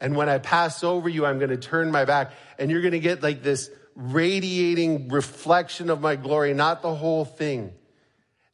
And 0.00 0.14
when 0.16 0.28
I 0.28 0.38
pass 0.38 0.84
over 0.84 1.08
you, 1.08 1.24
I'm 1.24 1.38
going 1.38 1.50
to 1.50 1.56
turn 1.56 1.90
my 1.90 2.04
back, 2.04 2.32
and 2.58 2.70
you're 2.70 2.82
going 2.82 2.92
to 2.92 3.00
get 3.00 3.22
like 3.22 3.42
this 3.42 3.70
radiating 3.94 5.08
reflection 5.08 5.88
of 5.88 6.00
my 6.00 6.16
glory, 6.16 6.52
not 6.52 6.82
the 6.82 6.94
whole 6.94 7.24
thing. 7.24 7.72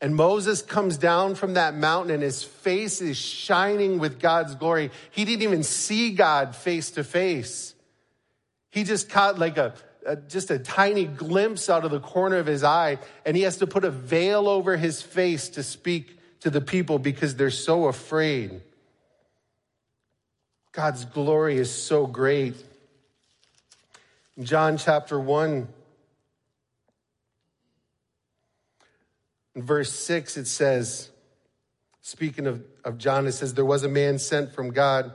And 0.00 0.16
Moses 0.16 0.62
comes 0.62 0.96
down 0.96 1.34
from 1.34 1.54
that 1.54 1.74
mountain, 1.74 2.12
and 2.12 2.22
his 2.22 2.42
face 2.42 3.00
is 3.00 3.16
shining 3.16 3.98
with 3.98 4.20
God's 4.20 4.54
glory. 4.54 4.90
He 5.10 5.24
didn't 5.24 5.42
even 5.42 5.62
see 5.62 6.12
God 6.12 6.56
face 6.56 6.92
to 6.92 7.04
face. 7.04 7.74
He 8.70 8.84
just 8.84 9.08
caught 9.08 9.38
like 9.38 9.58
a, 9.58 9.74
a, 10.06 10.16
just 10.16 10.50
a 10.50 10.58
tiny 10.58 11.04
glimpse 11.04 11.68
out 11.68 11.84
of 11.84 11.90
the 11.90 12.00
corner 12.00 12.38
of 12.38 12.46
his 12.46 12.64
eye, 12.64 12.98
and 13.24 13.36
he 13.36 13.44
has 13.44 13.58
to 13.58 13.66
put 13.66 13.84
a 13.84 13.90
veil 13.90 14.48
over 14.48 14.76
his 14.76 15.02
face 15.02 15.48
to 15.50 15.62
speak 15.62 16.18
to 16.40 16.50
the 16.50 16.60
people 16.60 16.98
because 16.98 17.36
they're 17.36 17.50
so 17.50 17.86
afraid. 17.86 18.60
God's 20.72 21.04
glory 21.04 21.58
is 21.58 21.70
so 21.70 22.06
great. 22.06 22.54
John 24.40 24.78
chapter 24.78 25.20
1, 25.20 25.68
in 29.54 29.62
verse 29.62 29.92
6, 29.92 30.38
it 30.38 30.46
says, 30.46 31.10
speaking 32.00 32.46
of, 32.46 32.64
of 32.84 32.96
John, 32.96 33.26
it 33.26 33.32
says, 33.32 33.52
There 33.52 33.66
was 33.66 33.84
a 33.84 33.88
man 33.88 34.18
sent 34.18 34.54
from 34.54 34.70
God 34.70 35.12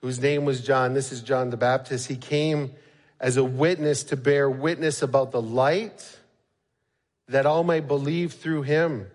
whose 0.00 0.18
name 0.20 0.44
was 0.44 0.60
John. 0.60 0.94
This 0.94 1.12
is 1.12 1.20
John 1.22 1.50
the 1.50 1.56
Baptist. 1.56 2.08
He 2.08 2.16
came 2.16 2.72
as 3.20 3.36
a 3.36 3.44
witness 3.44 4.02
to 4.04 4.16
bear 4.16 4.50
witness 4.50 5.00
about 5.00 5.30
the 5.30 5.40
light 5.40 6.18
that 7.28 7.46
all 7.46 7.62
might 7.62 7.86
believe 7.86 8.32
through 8.32 8.62
him. 8.62 9.06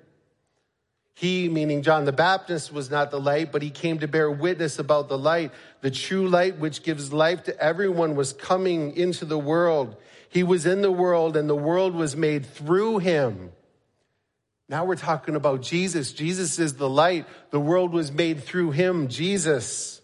He, 1.21 1.49
meaning 1.49 1.83
John 1.83 2.05
the 2.05 2.11
Baptist, 2.11 2.73
was 2.73 2.89
not 2.89 3.11
the 3.11 3.19
light, 3.19 3.51
but 3.51 3.61
he 3.61 3.69
came 3.69 3.99
to 3.99 4.07
bear 4.07 4.31
witness 4.31 4.79
about 4.79 5.07
the 5.07 5.19
light. 5.19 5.51
The 5.81 5.91
true 5.91 6.27
light, 6.27 6.57
which 6.57 6.81
gives 6.81 7.13
life 7.13 7.43
to 7.43 7.55
everyone, 7.63 8.15
was 8.15 8.33
coming 8.33 8.97
into 8.97 9.25
the 9.25 9.37
world. 9.37 9.95
He 10.29 10.41
was 10.41 10.65
in 10.65 10.81
the 10.81 10.91
world, 10.91 11.37
and 11.37 11.47
the 11.47 11.55
world 11.55 11.93
was 11.93 12.15
made 12.15 12.47
through 12.47 12.97
him. 12.97 13.51
Now 14.67 14.83
we're 14.83 14.95
talking 14.95 15.35
about 15.35 15.61
Jesus. 15.61 16.11
Jesus 16.11 16.57
is 16.57 16.73
the 16.73 16.89
light. 16.89 17.27
The 17.51 17.59
world 17.59 17.93
was 17.93 18.11
made 18.11 18.43
through 18.43 18.71
him, 18.71 19.07
Jesus. 19.07 20.01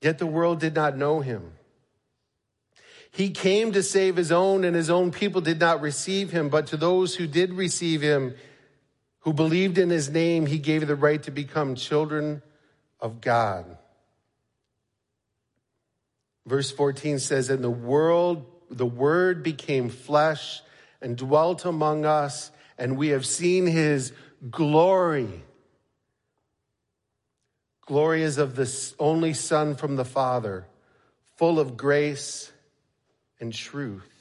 Yet 0.00 0.16
the 0.16 0.24
world 0.24 0.60
did 0.60 0.74
not 0.74 0.96
know 0.96 1.20
him. 1.20 1.52
He 3.10 3.28
came 3.28 3.72
to 3.72 3.82
save 3.82 4.16
his 4.16 4.32
own, 4.32 4.64
and 4.64 4.74
his 4.74 4.88
own 4.88 5.10
people 5.10 5.42
did 5.42 5.60
not 5.60 5.82
receive 5.82 6.30
him. 6.30 6.48
But 6.48 6.68
to 6.68 6.78
those 6.78 7.14
who 7.14 7.26
did 7.26 7.52
receive 7.52 8.00
him, 8.00 8.34
who 9.24 9.32
believed 9.32 9.78
in 9.78 9.88
his 9.88 10.10
name, 10.10 10.44
he 10.44 10.58
gave 10.58 10.86
the 10.86 10.94
right 10.94 11.22
to 11.22 11.30
become 11.30 11.74
children 11.74 12.42
of 13.00 13.22
God. 13.22 13.78
Verse 16.46 16.70
14 16.70 17.18
says, 17.18 17.48
And 17.48 17.64
the 17.64 17.70
world, 17.70 18.44
the 18.70 18.86
word 18.86 19.42
became 19.42 19.88
flesh 19.88 20.60
and 21.00 21.16
dwelt 21.16 21.64
among 21.64 22.04
us, 22.04 22.50
and 22.76 22.98
we 22.98 23.08
have 23.08 23.24
seen 23.24 23.66
his 23.66 24.12
glory. 24.50 25.42
Glory 27.86 28.22
is 28.22 28.36
of 28.36 28.56
the 28.56 28.92
only 28.98 29.32
Son 29.32 29.74
from 29.74 29.96
the 29.96 30.04
Father, 30.04 30.66
full 31.36 31.58
of 31.58 31.78
grace 31.78 32.52
and 33.40 33.54
truth. 33.54 34.13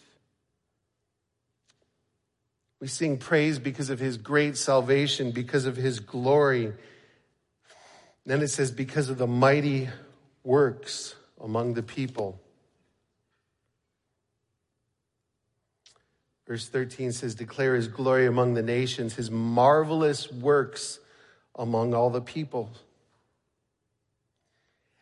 We 2.84 2.90
sing 2.90 3.18
praise 3.18 3.60
because 3.60 3.90
of 3.90 4.00
his 4.00 4.18
great 4.18 4.58
salvation, 4.58 5.32
because 5.32 5.66
of 5.66 5.78
his 5.78 6.02
glory. 6.02 6.74
Then 8.26 8.42
it 8.42 8.50
says, 8.50 8.72
because 8.72 9.08
of 9.08 9.18
the 9.18 9.26
mighty 9.26 9.88
works 10.44 11.16
among 11.40 11.76
the 11.76 11.82
people. 11.82 12.42
Verse 16.46 16.68
13 16.68 17.14
says, 17.14 17.36
Declare 17.36 17.76
his 17.76 17.88
glory 17.88 18.26
among 18.26 18.54
the 18.54 18.62
nations, 18.62 19.16
his 19.16 19.32
marvelous 19.32 20.30
works 20.30 21.00
among 21.56 21.94
all 21.94 22.10
the 22.10 22.20
people. 22.20 22.70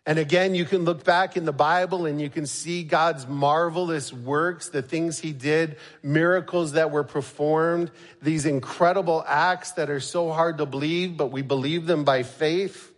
And 0.06 0.18
again, 0.18 0.56
you 0.56 0.66
can 0.66 0.84
look 0.84 1.04
back 1.04 1.38
in 1.38 1.46
the 1.46 1.54
Bible 1.54 2.08
and 2.08 2.20
you 2.20 2.30
can 2.30 2.48
see 2.48 2.84
God's 2.84 3.28
marvelous 3.28 4.12
works, 4.12 4.70
the 4.70 4.82
things 4.82 5.20
he 5.20 5.32
did, 5.32 5.78
miracles 6.02 6.72
that 6.72 6.90
were 6.90 7.04
performed, 7.04 7.92
these 8.20 8.48
incredible 8.48 9.24
acts 9.28 9.74
that 9.74 9.92
are 9.92 10.00
so 10.00 10.32
hard 10.32 10.58
to 10.58 10.66
believe, 10.66 11.18
but 11.18 11.28
we 11.28 11.44
believe 11.44 11.86
them 11.86 12.04
by 12.04 12.24
faith. 12.24 12.92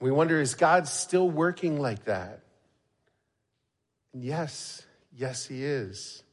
We 0.00 0.10
wonder, 0.10 0.40
is 0.40 0.56
God 0.56 0.88
still 0.88 1.30
working 1.30 1.80
like 1.80 2.06
that? 2.06 2.40
And 4.12 4.24
yes, 4.24 4.84
yes, 5.16 5.46
He 5.46 5.64
is. 5.64 6.24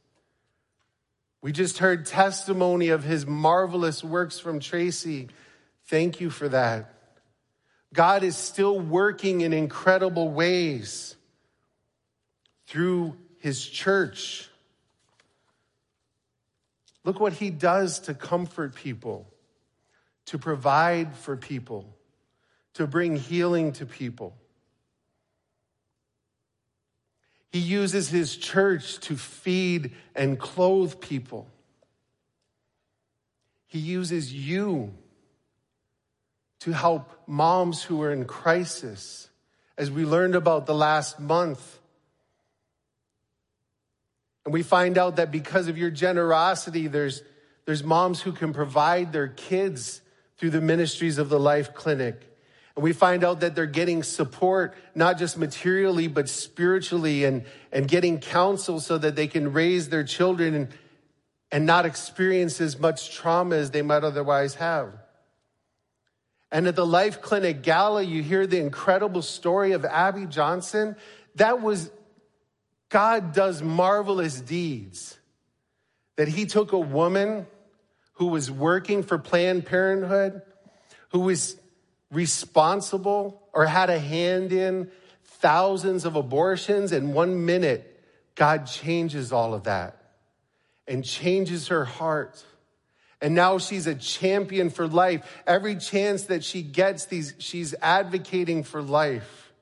We 1.40 1.52
just 1.52 1.78
heard 1.78 2.04
testimony 2.04 2.88
of 2.88 3.04
His 3.04 3.28
marvelous 3.28 4.02
works 4.02 4.40
from 4.40 4.58
Tracy. 4.58 5.28
Thank 5.86 6.20
you 6.20 6.30
for 6.30 6.48
that. 6.48 6.99
God 7.92 8.22
is 8.22 8.36
still 8.36 8.78
working 8.78 9.40
in 9.40 9.52
incredible 9.52 10.30
ways 10.30 11.16
through 12.66 13.16
His 13.38 13.64
church. 13.64 14.48
Look 17.04 17.18
what 17.18 17.32
He 17.32 17.50
does 17.50 18.00
to 18.00 18.14
comfort 18.14 18.74
people, 18.74 19.26
to 20.26 20.38
provide 20.38 21.16
for 21.16 21.36
people 21.36 21.96
to 22.74 22.86
bring 22.86 23.16
healing 23.16 23.72
to 23.72 23.86
people. 23.86 24.36
He 27.52 27.58
uses 27.58 28.08
his 28.08 28.36
church 28.36 28.98
to 29.00 29.16
feed 29.16 29.92
and 30.14 30.38
clothe 30.38 31.00
people. 31.00 31.48
He 33.66 33.78
uses 33.78 34.32
you 34.32 34.94
to 36.60 36.72
help 36.72 37.10
moms 37.26 37.82
who 37.82 38.02
are 38.02 38.12
in 38.12 38.24
crisis, 38.24 39.28
as 39.78 39.90
we 39.90 40.04
learned 40.04 40.34
about 40.34 40.66
the 40.66 40.74
last 40.74 41.18
month. 41.18 41.78
And 44.44 44.52
we 44.52 44.62
find 44.62 44.98
out 44.98 45.16
that 45.16 45.30
because 45.30 45.68
of 45.68 45.78
your 45.78 45.90
generosity, 45.90 46.86
there's, 46.86 47.22
there's 47.64 47.82
moms 47.82 48.20
who 48.20 48.32
can 48.32 48.52
provide 48.52 49.12
their 49.12 49.28
kids 49.28 50.02
through 50.38 50.50
the 50.50 50.60
ministries 50.60 51.18
of 51.18 51.28
the 51.28 51.40
Life 51.40 51.74
Clinic. 51.74 52.26
And 52.76 52.82
we 52.82 52.92
find 52.92 53.24
out 53.24 53.40
that 53.40 53.54
they're 53.54 53.66
getting 53.66 54.02
support, 54.02 54.74
not 54.94 55.18
just 55.18 55.36
materially, 55.36 56.08
but 56.08 56.28
spiritually 56.28 57.24
and, 57.24 57.44
and 57.72 57.88
getting 57.88 58.18
counsel 58.18 58.80
so 58.80 58.96
that 58.98 59.16
they 59.16 59.26
can 59.26 59.52
raise 59.52 59.88
their 59.88 60.04
children 60.04 60.54
and, 60.54 60.68
and 61.50 61.66
not 61.66 61.84
experience 61.84 62.60
as 62.60 62.78
much 62.78 63.14
trauma 63.14 63.56
as 63.56 63.70
they 63.70 63.82
might 63.82 64.04
otherwise 64.04 64.54
have. 64.56 64.92
And 66.52 66.66
at 66.66 66.76
the 66.76 66.86
Life 66.86 67.22
Clinic 67.22 67.62
Gala, 67.62 68.02
you 68.02 68.22
hear 68.22 68.46
the 68.46 68.58
incredible 68.58 69.22
story 69.22 69.72
of 69.72 69.84
Abby 69.84 70.26
Johnson. 70.26 70.96
That 71.36 71.62
was, 71.62 71.90
God 72.88 73.32
does 73.32 73.62
marvelous 73.62 74.40
deeds. 74.40 75.16
That 76.16 76.28
he 76.28 76.46
took 76.46 76.72
a 76.72 76.78
woman 76.78 77.46
who 78.14 78.26
was 78.26 78.50
working 78.50 79.02
for 79.02 79.16
Planned 79.16 79.64
Parenthood, 79.64 80.42
who 81.10 81.20
was 81.20 81.56
responsible 82.10 83.40
or 83.54 83.66
had 83.66 83.88
a 83.88 83.98
hand 83.98 84.52
in 84.52 84.90
thousands 85.24 86.04
of 86.04 86.16
abortions. 86.16 86.92
In 86.92 87.12
one 87.12 87.46
minute, 87.46 87.86
God 88.34 88.66
changes 88.66 89.32
all 89.32 89.54
of 89.54 89.64
that 89.64 89.96
and 90.86 91.04
changes 91.04 91.68
her 91.68 91.84
heart. 91.84 92.44
And 93.22 93.34
now 93.34 93.58
she's 93.58 93.86
a 93.86 93.94
champion 93.94 94.70
for 94.70 94.88
life. 94.88 95.42
Every 95.46 95.76
chance 95.76 96.24
that 96.24 96.42
she 96.42 96.62
gets, 96.62 97.06
these, 97.06 97.34
she's 97.38 97.74
advocating 97.82 98.64
for 98.64 98.80
life. 98.82 99.52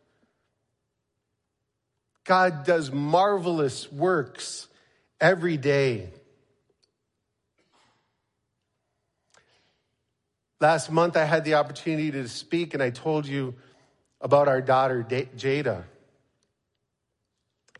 God 2.24 2.64
does 2.64 2.92
marvelous 2.92 3.90
works 3.90 4.68
every 5.20 5.56
day. 5.56 6.10
Last 10.60 10.90
month, 10.90 11.16
I 11.16 11.24
had 11.24 11.44
the 11.44 11.54
opportunity 11.54 12.10
to 12.10 12.28
speak, 12.28 12.74
and 12.74 12.82
I 12.82 12.90
told 12.90 13.26
you 13.26 13.54
about 14.20 14.48
our 14.48 14.60
daughter, 14.60 15.06
Jada. 15.08 15.84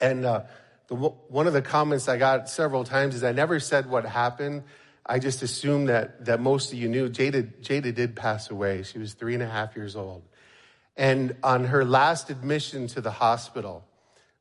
And 0.01 0.25
uh, 0.25 0.43
the, 0.87 0.95
one 0.95 1.47
of 1.47 1.53
the 1.53 1.63
comments 1.63 2.09
I 2.09 2.17
got 2.17 2.49
several 2.49 2.85
times 2.85 3.17
is 3.17 3.25
I 3.25 3.33
never 3.33 3.61
said 3.61 3.91
what 3.91 4.07
happened. 4.07 4.63
I 5.09 5.19
just 5.19 5.43
assumed 5.43 5.89
that, 5.89 6.27
that 6.27 6.41
most 6.41 6.73
of 6.73 6.79
you 6.79 6.89
knew. 6.89 7.09
Jada, 7.09 7.51
Jada 7.63 7.95
did 7.95 8.15
pass 8.15 8.51
away. 8.51 8.83
She 8.83 8.99
was 8.99 9.15
three 9.15 9.35
and 9.35 9.43
a 9.43 9.49
half 9.49 9.75
years 9.75 9.97
old. 9.97 10.23
And 10.97 11.37
on 11.43 11.65
her 11.65 11.85
last 11.85 12.29
admission 12.29 12.89
to 12.89 13.01
the 13.01 13.13
hospital, 13.13 13.85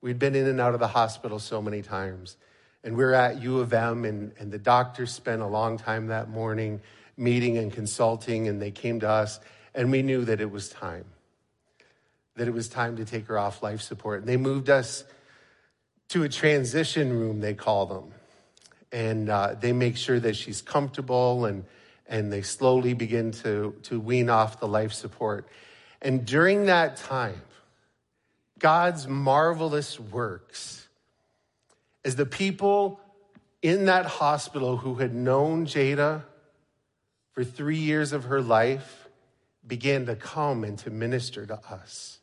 we'd 0.01 0.19
been 0.19 0.35
in 0.35 0.45
and 0.47 0.59
out 0.59 0.73
of 0.73 0.79
the 0.79 0.87
hospital 0.87 1.39
so 1.39 1.61
many 1.61 1.81
times. 1.81 2.35
And 2.83 2.97
we 2.97 3.03
were 3.05 3.13
at 3.13 3.41
U 3.41 3.59
of 3.59 3.71
M, 3.71 4.03
and, 4.03 4.33
and 4.39 4.51
the 4.51 4.57
doctor 4.57 5.05
spent 5.05 5.41
a 5.41 5.47
long 5.47 5.77
time 5.77 6.07
that 6.07 6.29
morning 6.29 6.81
meeting 7.15 7.57
and 7.57 7.71
consulting, 7.71 8.47
and 8.47 8.61
they 8.61 8.71
came 8.71 8.99
to 8.99 9.09
us, 9.09 9.39
and 9.73 9.91
we 9.91 10.01
knew 10.01 10.25
that 10.25 10.41
it 10.41 10.51
was 10.51 10.69
time, 10.69 11.05
that 12.35 12.47
it 12.47 12.53
was 12.53 12.67
time 12.67 12.97
to 12.97 13.05
take 13.05 13.27
her 13.27 13.37
off 13.37 13.63
life 13.63 13.81
support. 13.81 14.19
And 14.19 14.27
they 14.27 14.37
moved 14.37 14.69
us 14.69 15.03
to 16.09 16.23
a 16.23 16.29
transition 16.29 17.11
room, 17.11 17.39
they 17.39 17.53
call 17.53 17.85
them. 17.85 18.13
And 18.91 19.29
uh, 19.29 19.55
they 19.59 19.73
make 19.73 19.97
sure 19.97 20.19
that 20.19 20.35
she's 20.35 20.61
comfortable 20.61 21.45
and, 21.45 21.65
and 22.07 22.31
they 22.31 22.41
slowly 22.41 22.93
begin 22.93 23.31
to, 23.31 23.75
to 23.83 23.99
wean 23.99 24.29
off 24.29 24.59
the 24.59 24.67
life 24.67 24.93
support. 24.93 25.47
And 26.01 26.25
during 26.25 26.65
that 26.65 26.97
time, 26.97 27.41
God's 28.59 29.07
marvelous 29.07 29.99
works, 29.99 30.87
as 32.03 32.15
the 32.15 32.25
people 32.25 32.99
in 33.61 33.85
that 33.85 34.05
hospital 34.05 34.77
who 34.77 34.95
had 34.95 35.13
known 35.13 35.65
Jada, 35.65 36.23
for 37.33 37.43
three 37.43 37.77
years 37.77 38.13
of 38.13 38.25
her 38.25 38.41
life 38.41 39.07
began 39.67 40.05
to 40.07 40.15
come 40.15 40.63
and 40.63 40.77
to 40.79 40.89
minister 40.89 41.45
to 41.45 41.59
us. 41.69 42.19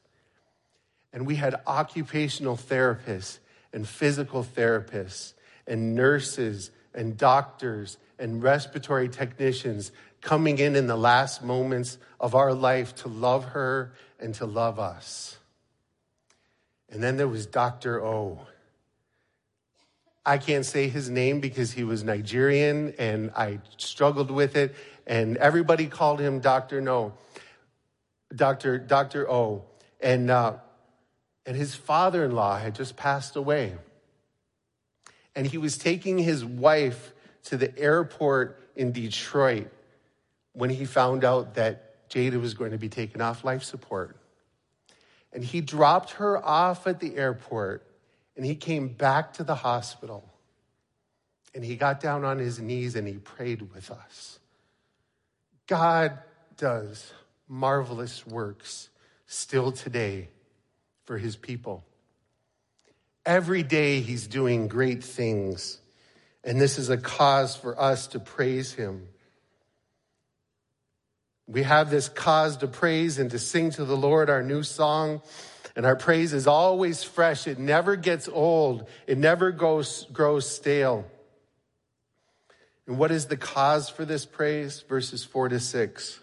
And 1.12 1.24
we 1.24 1.36
had 1.36 1.54
occupational 1.66 2.56
therapists 2.56 3.38
and 3.72 3.86
physical 3.86 4.42
therapists 4.42 5.34
and 5.66 5.94
nurses 5.94 6.70
and 6.94 7.16
doctors 7.16 7.98
and 8.18 8.42
respiratory 8.42 9.08
technicians 9.08 9.92
coming 10.20 10.58
in 10.58 10.76
in 10.76 10.86
the 10.86 10.96
last 10.96 11.42
moments 11.42 11.98
of 12.18 12.34
our 12.34 12.54
life 12.54 12.94
to 12.96 13.08
love 13.08 13.44
her 13.46 13.92
and 14.18 14.34
to 14.36 14.46
love 14.46 14.78
us. 14.78 15.36
And 16.90 17.02
then 17.02 17.16
there 17.16 17.28
was 17.28 17.46
Dr. 17.46 18.04
O. 18.04 18.40
I 20.24 20.38
can't 20.38 20.64
say 20.64 20.88
his 20.88 21.10
name 21.10 21.40
because 21.40 21.72
he 21.72 21.84
was 21.84 22.02
Nigerian 22.02 22.94
and 22.98 23.30
I 23.36 23.58
struggled 23.76 24.30
with 24.30 24.56
it 24.56 24.74
and 25.06 25.36
everybody 25.36 25.86
called 25.86 26.20
him 26.20 26.40
Dr. 26.40 26.80
No, 26.80 27.12
Dr. 28.34 28.78
Dr. 28.78 29.30
O. 29.30 29.64
And, 30.00 30.30
uh, 30.30 30.54
and 31.44 31.56
his 31.56 31.74
father 31.74 32.24
in 32.24 32.32
law 32.32 32.58
had 32.58 32.74
just 32.74 32.96
passed 32.96 33.36
away. 33.36 33.74
And 35.36 35.46
he 35.46 35.58
was 35.58 35.76
taking 35.76 36.18
his 36.18 36.44
wife 36.44 37.12
to 37.44 37.56
the 37.56 37.76
airport 37.78 38.60
in 38.76 38.92
Detroit 38.92 39.70
when 40.52 40.70
he 40.70 40.84
found 40.84 41.24
out 41.24 41.54
that 41.54 42.08
Jada 42.08 42.40
was 42.40 42.54
going 42.54 42.70
to 42.70 42.78
be 42.78 42.88
taken 42.88 43.20
off 43.20 43.44
life 43.44 43.62
support. 43.62 44.16
And 45.32 45.44
he 45.44 45.60
dropped 45.60 46.12
her 46.12 46.42
off 46.44 46.86
at 46.86 47.00
the 47.00 47.16
airport 47.16 47.86
and 48.36 48.44
he 48.44 48.54
came 48.54 48.88
back 48.88 49.34
to 49.34 49.44
the 49.44 49.54
hospital. 49.54 50.32
And 51.54 51.64
he 51.64 51.76
got 51.76 52.00
down 52.00 52.24
on 52.24 52.38
his 52.38 52.60
knees 52.60 52.96
and 52.96 53.06
he 53.06 53.14
prayed 53.14 53.72
with 53.72 53.90
us. 53.90 54.38
God 55.66 56.18
does 56.56 57.12
marvelous 57.48 58.26
works 58.26 58.90
still 59.26 59.72
today 59.72 60.28
for 61.04 61.18
his 61.18 61.36
people. 61.36 61.84
Every 63.26 63.62
day 63.62 64.00
he's 64.00 64.26
doing 64.26 64.68
great 64.68 65.02
things. 65.02 65.78
And 66.42 66.60
this 66.60 66.78
is 66.78 66.90
a 66.90 66.98
cause 66.98 67.56
for 67.56 67.80
us 67.80 68.08
to 68.08 68.20
praise 68.20 68.72
him. 68.72 69.08
We 71.46 71.62
have 71.62 71.90
this 71.90 72.08
cause 72.08 72.58
to 72.58 72.66
praise 72.66 73.18
and 73.18 73.30
to 73.30 73.38
sing 73.38 73.70
to 73.72 73.84
the 73.84 73.96
Lord 73.96 74.30
our 74.30 74.42
new 74.42 74.62
song. 74.62 75.22
And 75.76 75.86
our 75.86 75.96
praise 75.96 76.32
is 76.32 76.46
always 76.46 77.02
fresh. 77.02 77.46
It 77.46 77.58
never 77.58 77.96
gets 77.96 78.28
old. 78.28 78.86
It 79.06 79.18
never 79.18 79.50
goes, 79.50 80.06
grows 80.12 80.48
stale. 80.48 81.04
And 82.86 82.98
what 82.98 83.10
is 83.10 83.26
the 83.26 83.36
cause 83.36 83.88
for 83.88 84.04
this 84.04 84.26
praise? 84.26 84.84
Verses 84.88 85.24
four 85.24 85.48
to 85.48 85.58
six. 85.58 86.20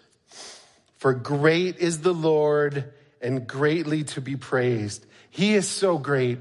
For 0.98 1.12
great 1.12 1.78
is 1.78 2.00
the 2.00 2.14
Lord 2.14 2.92
and 3.20 3.46
greatly 3.46 4.04
to 4.04 4.20
be 4.20 4.36
praised. 4.36 5.04
He 5.30 5.54
is 5.54 5.68
so 5.68 5.98
great. 5.98 6.38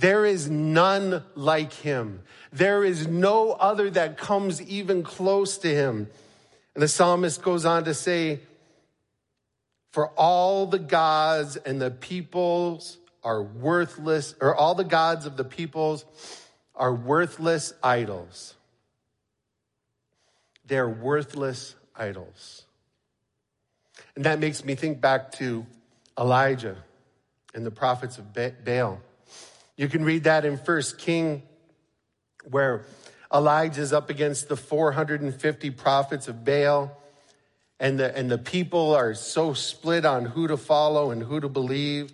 There 0.00 0.24
is 0.24 0.48
none 0.48 1.22
like 1.34 1.74
him. 1.74 2.22
There 2.54 2.82
is 2.82 3.06
no 3.06 3.52
other 3.52 3.90
that 3.90 4.16
comes 4.16 4.62
even 4.62 5.02
close 5.02 5.58
to 5.58 5.68
him. 5.68 6.08
And 6.74 6.82
the 6.82 6.88
psalmist 6.88 7.42
goes 7.42 7.66
on 7.66 7.84
to 7.84 7.92
say, 7.92 8.40
For 9.90 10.06
all 10.08 10.64
the 10.64 10.78
gods 10.78 11.56
and 11.56 11.82
the 11.82 11.90
peoples 11.90 12.96
are 13.22 13.42
worthless, 13.42 14.34
or 14.40 14.54
all 14.54 14.74
the 14.74 14.84
gods 14.84 15.26
of 15.26 15.36
the 15.36 15.44
peoples 15.44 16.06
are 16.74 16.94
worthless 16.94 17.74
idols. 17.82 18.54
They're 20.66 20.88
worthless 20.88 21.74
idols. 21.94 22.62
And 24.16 24.24
that 24.24 24.38
makes 24.38 24.64
me 24.64 24.76
think 24.76 25.02
back 25.02 25.32
to 25.32 25.66
Elijah 26.18 26.78
and 27.54 27.66
the 27.66 27.70
prophets 27.70 28.16
of 28.16 28.32
Baal. 28.64 29.02
You 29.80 29.88
can 29.88 30.04
read 30.04 30.24
that 30.24 30.44
in 30.44 30.58
First 30.58 30.98
King, 30.98 31.42
where 32.44 32.84
Elijah's 33.32 33.94
up 33.94 34.10
against 34.10 34.50
the 34.50 34.54
450 34.54 35.70
prophets 35.70 36.28
of 36.28 36.44
Baal, 36.44 36.94
and 37.78 37.98
the, 37.98 38.14
and 38.14 38.30
the 38.30 38.36
people 38.36 38.94
are 38.94 39.14
so 39.14 39.54
split 39.54 40.04
on 40.04 40.26
who 40.26 40.48
to 40.48 40.58
follow 40.58 41.12
and 41.12 41.22
who 41.22 41.40
to 41.40 41.48
believe. 41.48 42.12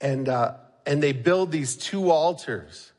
And, 0.00 0.28
uh, 0.28 0.54
and 0.86 1.02
they 1.02 1.10
build 1.10 1.50
these 1.50 1.74
two 1.74 2.12
altars. 2.12 2.92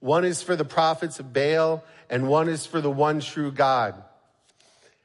One 0.00 0.24
is 0.24 0.42
for 0.42 0.56
the 0.56 0.64
prophets 0.64 1.20
of 1.20 1.34
Baal, 1.34 1.84
and 2.08 2.28
one 2.28 2.48
is 2.48 2.64
for 2.64 2.80
the 2.80 2.90
one 2.90 3.20
true 3.20 3.52
God. 3.52 4.02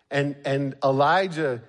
And, 0.09 0.37
and 0.45 0.77
Elijah 0.81 1.61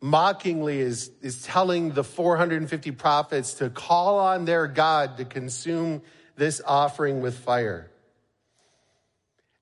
mockingly 0.00 0.80
is, 0.80 1.10
is 1.22 1.42
telling 1.42 1.92
the 1.92 2.04
450 2.04 2.90
prophets 2.92 3.54
to 3.54 3.70
call 3.70 4.18
on 4.18 4.44
their 4.44 4.66
God 4.66 5.16
to 5.18 5.24
consume 5.24 6.02
this 6.36 6.60
offering 6.64 7.20
with 7.20 7.38
fire. 7.38 7.90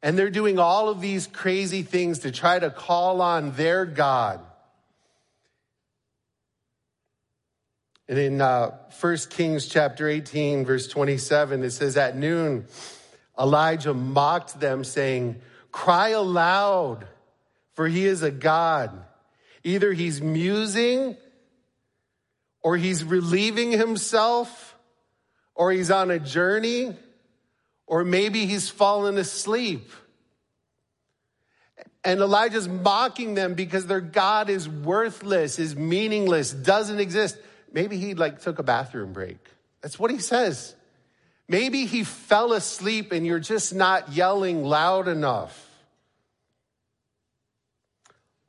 And 0.02 0.18
they're 0.18 0.30
doing 0.30 0.58
all 0.58 0.88
of 0.88 1.00
these 1.00 1.26
crazy 1.26 1.82
things 1.82 2.20
to 2.20 2.30
try 2.30 2.58
to 2.58 2.70
call 2.70 3.22
on 3.22 3.52
their 3.52 3.86
God. 3.86 4.40
And 8.06 8.18
in 8.18 8.40
uh, 8.40 8.76
1 9.00 9.16
Kings 9.30 9.66
chapter 9.66 10.06
18, 10.06 10.66
verse 10.66 10.88
27, 10.88 11.62
it 11.62 11.70
says, 11.70 11.96
At 11.96 12.16
noon, 12.16 12.66
Elijah 13.38 13.94
mocked 13.94 14.60
them, 14.60 14.84
saying, 14.84 15.40
Cry 15.72 16.10
aloud, 16.10 17.06
for 17.72 17.88
he 17.88 18.04
is 18.04 18.22
a 18.22 18.30
God. 18.30 19.03
Either 19.64 19.92
he's 19.92 20.20
musing, 20.20 21.16
or 22.62 22.76
he's 22.76 23.02
relieving 23.02 23.72
himself, 23.72 24.76
or 25.54 25.72
he's 25.72 25.90
on 25.90 26.10
a 26.10 26.18
journey, 26.18 26.96
or 27.86 28.04
maybe 28.04 28.46
he's 28.46 28.70
fallen 28.70 29.18
asleep. 29.18 29.90
And 32.02 32.20
Elijah's 32.20 32.68
mocking 32.68 33.34
them 33.34 33.54
because 33.54 33.86
their 33.86 34.00
God 34.00 34.50
is 34.50 34.68
worthless, 34.68 35.58
is 35.58 35.74
meaningless, 35.74 36.52
doesn't 36.52 37.00
exist. 37.00 37.36
Maybe 37.72 37.96
he 37.96 38.14
like 38.14 38.42
took 38.42 38.58
a 38.58 38.62
bathroom 38.62 39.12
break. 39.12 39.38
That's 39.80 39.98
what 39.98 40.10
he 40.10 40.18
says. 40.18 40.74
Maybe 41.48 41.86
he 41.86 42.04
fell 42.04 42.52
asleep 42.52 43.12
and 43.12 43.26
you're 43.26 43.38
just 43.38 43.74
not 43.74 44.12
yelling 44.12 44.64
loud 44.64 45.08
enough. 45.08 45.63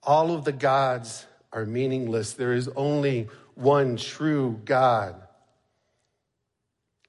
All 0.05 0.31
of 0.31 0.45
the 0.45 0.51
gods 0.51 1.25
are 1.51 1.65
meaningless. 1.65 2.33
There 2.33 2.53
is 2.53 2.69
only 2.75 3.27
one 3.55 3.97
true 3.97 4.59
God, 4.65 5.15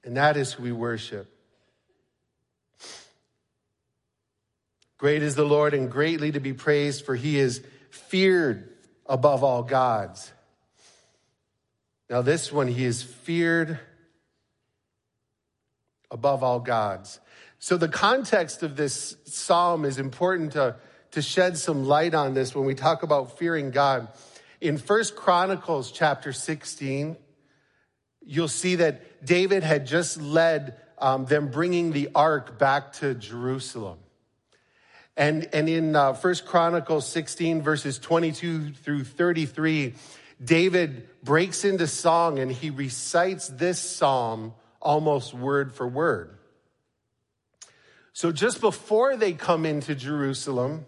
and 0.03 0.17
that 0.17 0.37
is 0.37 0.53
who 0.53 0.63
we 0.63 0.71
worship. 0.71 1.31
Great 4.97 5.21
is 5.21 5.35
the 5.35 5.45
Lord 5.45 5.73
and 5.75 5.91
greatly 5.91 6.31
to 6.31 6.39
be 6.39 6.53
praised, 6.53 7.05
for 7.05 7.15
he 7.15 7.37
is 7.37 7.61
feared 7.91 8.69
above 9.05 9.43
all 9.43 9.61
gods. 9.61 10.31
Now, 12.09 12.21
this 12.21 12.51
one, 12.51 12.67
he 12.67 12.85
is 12.85 13.03
feared 13.03 13.79
above 16.09 16.41
all 16.41 16.59
gods. 16.59 17.19
So, 17.59 17.77
the 17.77 17.89
context 17.89 18.63
of 18.63 18.75
this 18.75 19.17
psalm 19.25 19.85
is 19.85 19.99
important 19.99 20.53
to, 20.53 20.77
to 21.11 21.21
shed 21.21 21.57
some 21.57 21.85
light 21.85 22.13
on 22.13 22.33
this 22.33 22.55
when 22.55 22.65
we 22.65 22.75
talk 22.75 23.03
about 23.03 23.37
fearing 23.37 23.71
God. 23.71 24.07
In 24.59 24.77
First 24.77 25.15
Chronicles 25.15 25.91
chapter 25.91 26.33
16, 26.33 27.17
you'll 28.25 28.47
see 28.47 28.75
that 28.75 29.25
David 29.25 29.63
had 29.63 29.85
just 29.85 30.21
led 30.21 30.75
um, 30.97 31.25
them 31.25 31.49
bringing 31.49 31.91
the 31.91 32.09
ark 32.15 32.57
back 32.57 32.93
to 32.93 33.13
Jerusalem. 33.13 33.99
And, 35.15 35.49
and 35.53 35.67
in 35.67 35.95
uh, 35.95 36.13
1 36.13 36.35
Chronicles 36.45 37.07
16, 37.07 37.61
verses 37.61 37.97
22 37.97 38.73
through 38.73 39.03
33, 39.03 39.95
David 40.43 41.07
breaks 41.23 41.65
into 41.65 41.87
song 41.87 42.37
and 42.37 42.51
he 42.51 42.69
recites 42.69 43.47
this 43.47 43.79
psalm 43.79 44.53
almost 44.79 45.33
word 45.33 45.73
for 45.73 45.87
word. 45.87 46.37
So 48.13 48.31
just 48.31 48.61
before 48.61 49.15
they 49.15 49.33
come 49.33 49.65
into 49.65 49.95
Jerusalem, 49.95 50.85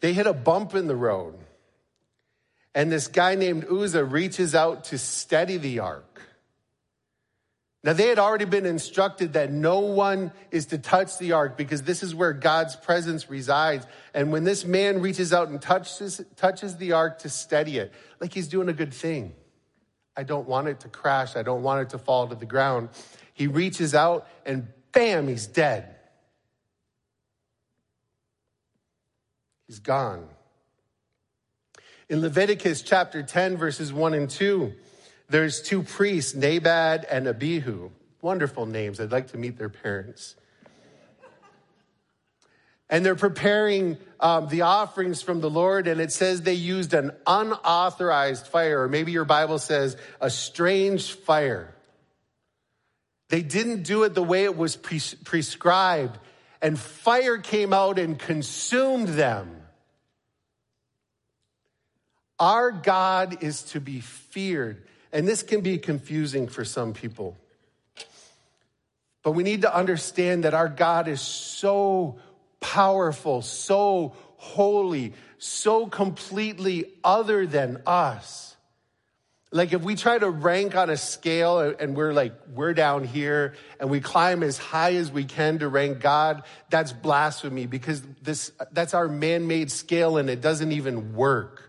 they 0.00 0.12
hit 0.12 0.26
a 0.26 0.32
bump 0.32 0.74
in 0.74 0.86
the 0.86 0.96
road. 0.96 1.34
And 2.74 2.92
this 2.92 3.08
guy 3.08 3.34
named 3.34 3.66
Uzzah 3.70 4.04
reaches 4.04 4.54
out 4.54 4.84
to 4.84 4.98
steady 4.98 5.56
the 5.56 5.80
ark. 5.80 6.04
Now, 7.84 7.92
they 7.92 8.08
had 8.08 8.18
already 8.18 8.44
been 8.44 8.66
instructed 8.66 9.34
that 9.34 9.52
no 9.52 9.80
one 9.80 10.32
is 10.50 10.66
to 10.66 10.78
touch 10.78 11.16
the 11.18 11.32
ark 11.32 11.56
because 11.56 11.82
this 11.82 12.02
is 12.02 12.14
where 12.14 12.32
God's 12.32 12.74
presence 12.74 13.30
resides. 13.30 13.86
And 14.12 14.32
when 14.32 14.44
this 14.44 14.64
man 14.64 15.00
reaches 15.00 15.32
out 15.32 15.48
and 15.48 15.62
touches, 15.62 16.20
touches 16.36 16.76
the 16.76 16.92
ark 16.92 17.20
to 17.20 17.28
steady 17.28 17.78
it, 17.78 17.92
like 18.20 18.34
he's 18.34 18.48
doing 18.48 18.68
a 18.68 18.72
good 18.72 18.92
thing. 18.92 19.32
I 20.16 20.24
don't 20.24 20.48
want 20.48 20.66
it 20.66 20.80
to 20.80 20.88
crash. 20.88 21.36
I 21.36 21.42
don't 21.42 21.62
want 21.62 21.82
it 21.82 21.90
to 21.90 21.98
fall 21.98 22.26
to 22.26 22.34
the 22.34 22.46
ground. 22.46 22.88
He 23.32 23.46
reaches 23.46 23.94
out 23.94 24.26
and 24.44 24.66
bam, 24.90 25.28
he's 25.28 25.46
dead. 25.46 25.94
He's 29.68 29.78
gone. 29.78 30.26
In 32.08 32.22
Leviticus 32.22 32.82
chapter 32.82 33.22
10, 33.22 33.58
verses 33.58 33.92
1 33.92 34.14
and 34.14 34.30
2, 34.30 34.72
there's 35.28 35.60
two 35.60 35.82
priests, 35.82 36.32
Nabad 36.32 37.04
and 37.10 37.28
Abihu. 37.28 37.90
Wonderful 38.22 38.64
names. 38.64 38.98
I'd 38.98 39.12
like 39.12 39.28
to 39.28 39.38
meet 39.38 39.58
their 39.58 39.68
parents. 39.68 40.34
And 42.88 43.04
they're 43.04 43.14
preparing 43.14 43.98
um, 44.18 44.48
the 44.48 44.62
offerings 44.62 45.20
from 45.20 45.40
the 45.40 45.50
Lord, 45.50 45.86
and 45.86 46.00
it 46.00 46.10
says 46.10 46.40
they 46.40 46.54
used 46.54 46.94
an 46.94 47.12
unauthorized 47.26 48.46
fire, 48.46 48.82
or 48.82 48.88
maybe 48.88 49.12
your 49.12 49.26
Bible 49.26 49.58
says 49.58 49.98
a 50.20 50.30
strange 50.30 51.12
fire. 51.12 51.74
They 53.28 53.42
didn't 53.42 53.82
do 53.82 54.04
it 54.04 54.14
the 54.14 54.22
way 54.22 54.44
it 54.44 54.56
was 54.56 54.76
pre- 54.76 55.02
prescribed, 55.24 56.18
and 56.62 56.78
fire 56.78 57.36
came 57.36 57.74
out 57.74 57.98
and 57.98 58.18
consumed 58.18 59.08
them. 59.08 59.57
Our 62.38 62.70
God 62.70 63.42
is 63.42 63.62
to 63.64 63.80
be 63.80 64.00
feared. 64.00 64.84
And 65.12 65.26
this 65.26 65.42
can 65.42 65.60
be 65.62 65.78
confusing 65.78 66.48
for 66.48 66.64
some 66.64 66.92
people. 66.92 67.36
But 69.22 69.32
we 69.32 69.42
need 69.42 69.62
to 69.62 69.74
understand 69.74 70.44
that 70.44 70.54
our 70.54 70.68
God 70.68 71.08
is 71.08 71.20
so 71.20 72.18
powerful, 72.60 73.42
so 73.42 74.14
holy, 74.36 75.14
so 75.38 75.86
completely 75.86 76.92
other 77.02 77.46
than 77.46 77.82
us. 77.86 78.56
Like 79.50 79.72
if 79.72 79.82
we 79.82 79.94
try 79.94 80.18
to 80.18 80.28
rank 80.28 80.76
on 80.76 80.90
a 80.90 80.96
scale 80.96 81.74
and 81.78 81.96
we're 81.96 82.12
like, 82.12 82.34
we're 82.52 82.74
down 82.74 83.04
here 83.04 83.54
and 83.80 83.88
we 83.88 84.00
climb 84.00 84.42
as 84.42 84.58
high 84.58 84.94
as 84.94 85.10
we 85.10 85.24
can 85.24 85.60
to 85.60 85.68
rank 85.68 86.00
God, 86.00 86.42
that's 86.68 86.92
blasphemy 86.92 87.66
because 87.66 88.02
this, 88.22 88.52
that's 88.72 88.92
our 88.92 89.08
man-made 89.08 89.70
scale 89.70 90.18
and 90.18 90.28
it 90.28 90.42
doesn't 90.42 90.72
even 90.72 91.14
work. 91.14 91.67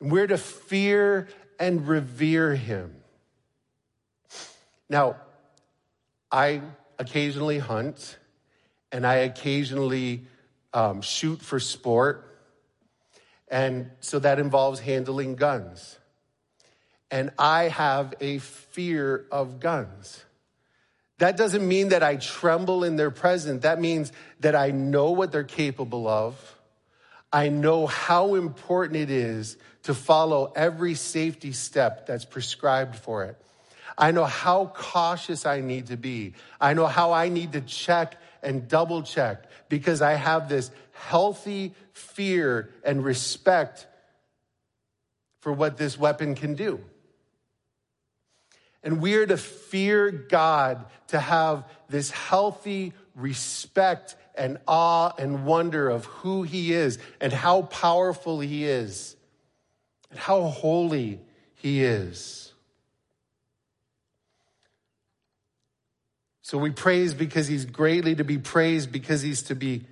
We're 0.00 0.26
to 0.26 0.38
fear 0.38 1.28
and 1.58 1.86
revere 1.86 2.54
him. 2.54 2.94
Now, 4.88 5.16
I 6.30 6.62
occasionally 6.98 7.58
hunt 7.58 8.18
and 8.92 9.06
I 9.06 9.16
occasionally 9.16 10.24
um, 10.72 11.02
shoot 11.02 11.40
for 11.40 11.60
sport. 11.60 12.24
And 13.48 13.90
so 14.00 14.18
that 14.18 14.38
involves 14.38 14.80
handling 14.80 15.34
guns. 15.34 15.98
And 17.10 17.30
I 17.38 17.64
have 17.64 18.14
a 18.20 18.38
fear 18.38 19.26
of 19.32 19.60
guns. 19.60 20.24
That 21.18 21.36
doesn't 21.36 21.66
mean 21.66 21.88
that 21.88 22.02
I 22.02 22.16
tremble 22.16 22.84
in 22.84 22.96
their 22.96 23.10
presence. 23.10 23.62
That 23.62 23.80
means 23.80 24.12
that 24.40 24.54
I 24.54 24.70
know 24.70 25.10
what 25.10 25.32
they're 25.32 25.42
capable 25.44 26.06
of. 26.06 26.58
I 27.32 27.48
know 27.48 27.86
how 27.86 28.34
important 28.34 28.96
it 28.96 29.10
is 29.10 29.56
to 29.88 29.94
follow 29.94 30.52
every 30.54 30.92
safety 30.92 31.50
step 31.50 32.06
that's 32.06 32.26
prescribed 32.26 32.94
for 32.94 33.24
it. 33.24 33.40
I 33.96 34.10
know 34.10 34.26
how 34.26 34.66
cautious 34.66 35.46
I 35.46 35.62
need 35.62 35.86
to 35.86 35.96
be. 35.96 36.34
I 36.60 36.74
know 36.74 36.84
how 36.84 37.14
I 37.14 37.30
need 37.30 37.52
to 37.52 37.62
check 37.62 38.20
and 38.42 38.68
double 38.68 39.02
check 39.02 39.44
because 39.70 40.02
I 40.02 40.12
have 40.12 40.50
this 40.50 40.70
healthy 40.92 41.72
fear 41.92 42.68
and 42.84 43.02
respect 43.02 43.86
for 45.40 45.54
what 45.54 45.78
this 45.78 45.98
weapon 45.98 46.34
can 46.34 46.54
do. 46.54 46.84
And 48.82 49.00
we 49.00 49.14
are 49.14 49.26
to 49.26 49.38
fear 49.38 50.10
God, 50.10 50.84
to 51.06 51.18
have 51.18 51.64
this 51.88 52.10
healthy 52.10 52.92
respect 53.14 54.16
and 54.36 54.58
awe 54.68 55.14
and 55.16 55.46
wonder 55.46 55.88
of 55.88 56.04
who 56.04 56.42
He 56.42 56.74
is 56.74 56.98
and 57.22 57.32
how 57.32 57.62
powerful 57.62 58.40
He 58.40 58.66
is 58.66 59.14
and 60.10 60.18
how 60.18 60.42
holy 60.42 61.20
He 61.54 61.84
is. 61.84 62.52
So 66.42 66.56
we 66.56 66.70
praise 66.70 67.14
because 67.14 67.46
He's 67.46 67.64
greatly 67.64 68.14
to 68.14 68.24
be 68.24 68.38
praised, 68.38 68.90
because 68.90 69.22
He's 69.22 69.42
to 69.44 69.54
be 69.54 69.84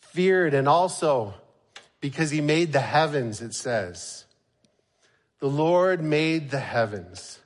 feared, 0.00 0.54
and 0.54 0.68
also 0.68 1.34
because 2.00 2.30
He 2.30 2.40
made 2.40 2.72
the 2.72 2.80
heavens, 2.80 3.40
it 3.40 3.54
says. 3.54 4.24
The 5.38 5.48
Lord 5.48 6.02
made 6.02 6.50
the 6.50 6.60
heavens. 6.60 7.38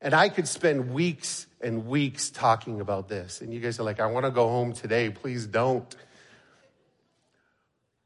And 0.00 0.14
I 0.14 0.30
could 0.30 0.48
spend 0.48 0.94
weeks 0.94 1.46
and 1.60 1.86
weeks 1.86 2.30
talking 2.30 2.80
about 2.80 3.08
this. 3.08 3.42
And 3.42 3.52
you 3.52 3.60
guys 3.60 3.78
are 3.78 3.82
like, 3.82 4.00
I 4.00 4.06
want 4.06 4.24
to 4.24 4.30
go 4.30 4.48
home 4.48 4.72
today. 4.72 5.10
Please 5.10 5.46
don't. 5.46 5.94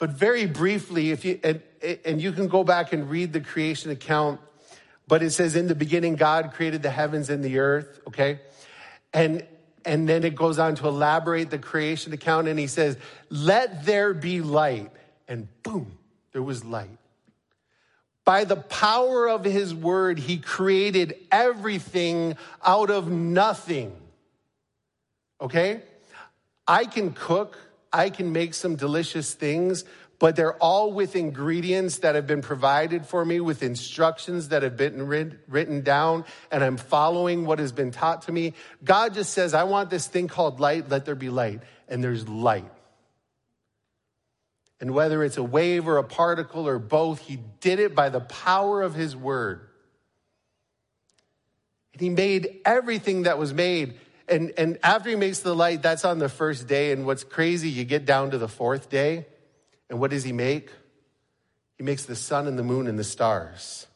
But 0.04 0.10
very 0.10 0.44
briefly, 0.44 1.12
if 1.12 1.24
you, 1.24 1.40
and, 1.42 1.62
and 2.04 2.20
you 2.20 2.32
can 2.32 2.46
go 2.46 2.62
back 2.62 2.92
and 2.92 3.08
read 3.08 3.32
the 3.32 3.40
creation 3.40 3.90
account, 3.90 4.38
but 5.08 5.22
it 5.22 5.30
says, 5.30 5.56
in 5.56 5.66
the 5.66 5.74
beginning, 5.74 6.16
God 6.16 6.52
created 6.52 6.82
the 6.82 6.90
heavens 6.90 7.30
and 7.30 7.42
the 7.42 7.58
earth, 7.58 8.02
okay? 8.08 8.40
And, 9.14 9.46
and 9.82 10.06
then 10.06 10.22
it 10.22 10.34
goes 10.34 10.58
on 10.58 10.74
to 10.74 10.88
elaborate 10.88 11.48
the 11.48 11.56
creation 11.56 12.12
account 12.12 12.48
and 12.48 12.58
he 12.58 12.66
says, 12.66 12.98
let 13.30 13.86
there 13.86 14.12
be 14.12 14.42
light. 14.42 14.90
And 15.26 15.48
boom, 15.62 15.96
there 16.32 16.42
was 16.42 16.66
light. 16.66 16.98
By 18.26 18.44
the 18.44 18.56
power 18.56 19.26
of 19.26 19.42
his 19.42 19.74
word, 19.74 20.18
he 20.18 20.36
created 20.36 21.14
everything 21.32 22.36
out 22.62 22.90
of 22.90 23.10
nothing. 23.10 23.96
Okay? 25.40 25.80
I 26.68 26.84
can 26.84 27.12
cook, 27.12 27.58
I 27.94 28.10
can 28.10 28.32
make 28.32 28.52
some 28.54 28.76
delicious 28.76 29.32
things, 29.32 29.84
but 30.18 30.36
they're 30.36 30.56
all 30.56 30.92
with 30.92 31.16
ingredients 31.16 31.98
that 31.98 32.14
have 32.14 32.26
been 32.26 32.42
provided 32.42 33.06
for 33.06 33.24
me, 33.24 33.40
with 33.40 33.62
instructions 33.62 34.48
that 34.48 34.62
have 34.62 34.76
been 34.76 35.06
written 35.06 35.82
down, 35.82 36.24
and 36.50 36.64
I'm 36.64 36.76
following 36.76 37.46
what 37.46 37.58
has 37.58 37.72
been 37.72 37.90
taught 37.90 38.22
to 38.22 38.32
me. 38.32 38.54
God 38.82 39.14
just 39.14 39.32
says, 39.32 39.54
I 39.54 39.64
want 39.64 39.90
this 39.90 40.06
thing 40.06 40.28
called 40.28 40.60
light, 40.60 40.88
let 40.88 41.04
there 41.04 41.14
be 41.14 41.30
light. 41.30 41.62
And 41.88 42.02
there's 42.02 42.28
light. 42.28 42.70
And 44.80 44.92
whether 44.92 45.22
it's 45.22 45.36
a 45.36 45.42
wave 45.42 45.86
or 45.86 45.98
a 45.98 46.04
particle 46.04 46.66
or 46.66 46.78
both, 46.78 47.20
he 47.20 47.38
did 47.60 47.78
it 47.78 47.94
by 47.94 48.08
the 48.08 48.20
power 48.20 48.82
of 48.82 48.94
his 48.94 49.14
word. 49.14 49.68
And 51.92 52.00
he 52.00 52.08
made 52.08 52.60
everything 52.64 53.22
that 53.22 53.38
was 53.38 53.52
made. 53.52 53.94
And, 54.28 54.52
and 54.56 54.78
after 54.82 55.10
he 55.10 55.16
makes 55.16 55.40
the 55.40 55.54
light, 55.54 55.82
that's 55.82 56.04
on 56.04 56.18
the 56.18 56.28
first 56.28 56.66
day. 56.66 56.92
And 56.92 57.04
what's 57.04 57.24
crazy, 57.24 57.68
you 57.68 57.84
get 57.84 58.06
down 58.06 58.30
to 58.30 58.38
the 58.38 58.48
fourth 58.48 58.88
day, 58.88 59.26
and 59.90 60.00
what 60.00 60.10
does 60.10 60.24
he 60.24 60.32
make? 60.32 60.70
He 61.76 61.84
makes 61.84 62.04
the 62.04 62.16
sun 62.16 62.46
and 62.46 62.58
the 62.58 62.62
moon 62.62 62.86
and 62.86 62.98
the 62.98 63.04
stars. 63.04 63.86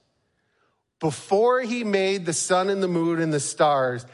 Before 1.00 1.60
he 1.60 1.84
made 1.84 2.26
the 2.26 2.32
sun 2.32 2.68
and 2.68 2.82
the 2.82 2.88
moon 2.88 3.20
and 3.20 3.32
the 3.32 3.40
stars, 3.40 4.04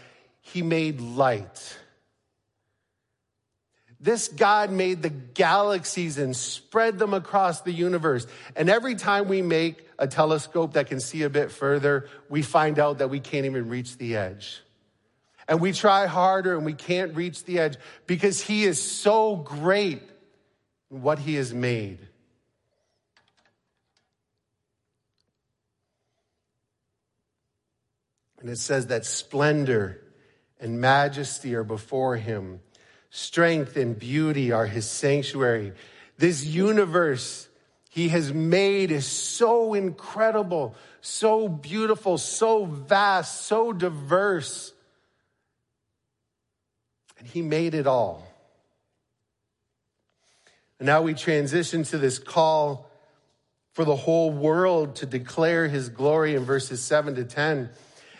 he 0.40 0.62
made 0.62 1.00
light. 1.00 1.79
This 3.98 4.29
God 4.29 4.70
made 4.70 5.00
the 5.00 5.09
galaxies 5.09 6.18
and 6.18 6.37
spread 6.37 6.98
them 6.98 7.14
across 7.14 7.62
the 7.62 7.72
universe. 7.72 8.27
And 8.55 8.68
every 8.68 8.96
time 8.96 9.29
we 9.29 9.40
make 9.40 9.88
a 9.98 10.07
telescope 10.07 10.74
that 10.74 10.88
can 10.88 11.00
see 11.00 11.22
a 11.22 11.31
bit 11.31 11.50
further, 11.50 12.11
we 12.29 12.42
find 12.42 12.79
out 12.79 12.98
that 12.98 13.09
we 13.09 13.18
can't 13.18 13.46
even 13.46 13.70
reach 13.70 13.96
the 13.96 14.16
edge. 14.16 14.61
And 15.48 15.61
we 15.61 15.72
try 15.72 16.07
harder 16.07 16.57
and 16.57 16.64
we 16.64 16.72
can't 16.72 17.14
reach 17.14 17.44
the 17.44 17.59
edge 17.59 17.76
because 18.07 18.40
He 18.40 18.64
is 18.64 18.80
so 18.80 19.37
great 19.37 20.02
in 20.90 21.02
what 21.02 21.18
He 21.18 21.35
has 21.35 21.52
made. 21.52 21.98
And 28.40 28.50
it 28.50 28.59
says 28.59 28.88
that 28.88 29.07
splendor 29.07 30.02
and 30.61 30.80
majesty 30.80 31.54
are 31.54 31.64
before 31.64 32.16
Him 32.16 32.61
Strength 33.16 33.76
and 33.76 33.96
beauty 33.96 34.50
are 34.50 34.66
his 34.66 34.90
sanctuary. 34.90 35.72
This 36.18 36.44
universe 36.44 37.48
he 37.88 38.09
has 38.09 38.33
made 38.33 38.90
is 38.90 39.07
so 39.07 39.72
incredible, 39.72 40.74
so 41.00 41.46
beautiful, 41.46 42.18
so 42.18 42.64
vast, 42.64 43.42
so 43.42 43.72
diverse. 43.72 44.73
And 47.18 47.27
he 47.27 47.42
made 47.42 47.74
it 47.74 47.87
all. 47.87 48.27
And 50.79 50.87
now 50.87 51.03
we 51.03 51.14
transition 51.14 51.85
to 51.85 51.98
this 51.98 52.18
call 52.18 52.90
for 53.72 53.85
the 53.85 53.96
whole 53.96 54.31
world 54.31 54.96
to 54.96 55.07
declare 55.07 55.68
his 55.68 55.88
glory 55.88 56.35
in 56.35 56.44
verses 56.44 56.83
7 56.83 57.14
to 57.16 57.24
10. 57.24 57.70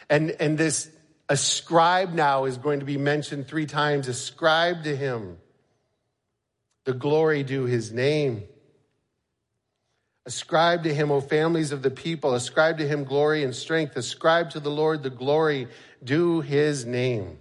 And, 0.09 0.31
and 0.41 0.59
this 0.59 0.91
Ascribe 1.29 2.13
now 2.13 2.45
is 2.45 2.59
going 2.59 2.81
to 2.81 2.87
be 2.87 2.99
mentioned 2.99 3.49
three 3.49 3.67
times. 3.67 4.09
Ascribe 4.09 4.85
to 4.85 4.95
him 4.95 5.39
the 6.85 6.93
glory 6.93 7.43
due 7.43 7.65
his 7.65 7.93
name. 7.93 8.45
Ascribe 10.27 10.83
to 10.85 10.95
him, 10.95 11.11
O 11.11 11.21
families 11.21 11.73
of 11.73 11.83
the 11.83 11.91
people. 11.91 12.35
Ascribe 12.35 12.79
to 12.79 12.87
him 12.87 13.05
glory 13.05 13.43
and 13.43 13.55
strength. 13.55 13.97
Ascribe 13.97 14.51
to 14.51 14.61
the 14.61 14.71
Lord 14.71 15.03
the 15.03 15.11
glory 15.11 15.69
due 16.03 16.41
his 16.43 16.85
name. 16.85 17.39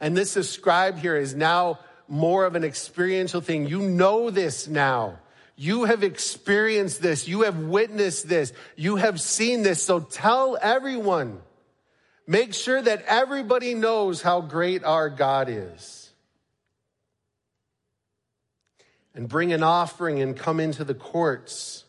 And 0.00 0.16
this 0.16 0.36
ascribe 0.36 0.98
here 0.98 1.16
is 1.16 1.34
now 1.34 1.80
more 2.08 2.44
of 2.44 2.54
an 2.54 2.64
experiential 2.64 3.40
thing. 3.40 3.66
You 3.66 3.80
know 3.80 4.30
this 4.30 4.68
now. 4.68 5.18
You 5.56 5.84
have 5.84 6.02
experienced 6.02 7.00
this. 7.00 7.26
You 7.26 7.42
have 7.42 7.58
witnessed 7.58 8.28
this. 8.28 8.52
You 8.76 8.96
have 8.96 9.20
seen 9.20 9.62
this. 9.62 9.82
So 9.82 10.00
tell 10.00 10.58
everyone 10.60 11.40
Make 12.26 12.54
sure 12.54 12.82
that 12.82 13.04
everybody 13.06 13.74
knows 13.74 14.20
how 14.20 14.40
great 14.40 14.82
our 14.82 15.08
God 15.08 15.48
is. 15.48 16.10
And 19.14 19.28
bring 19.28 19.52
an 19.52 19.62
offering 19.62 20.20
and 20.20 20.36
come 20.36 20.58
into 20.58 20.84
the 20.84 20.94
courts. 20.94 21.84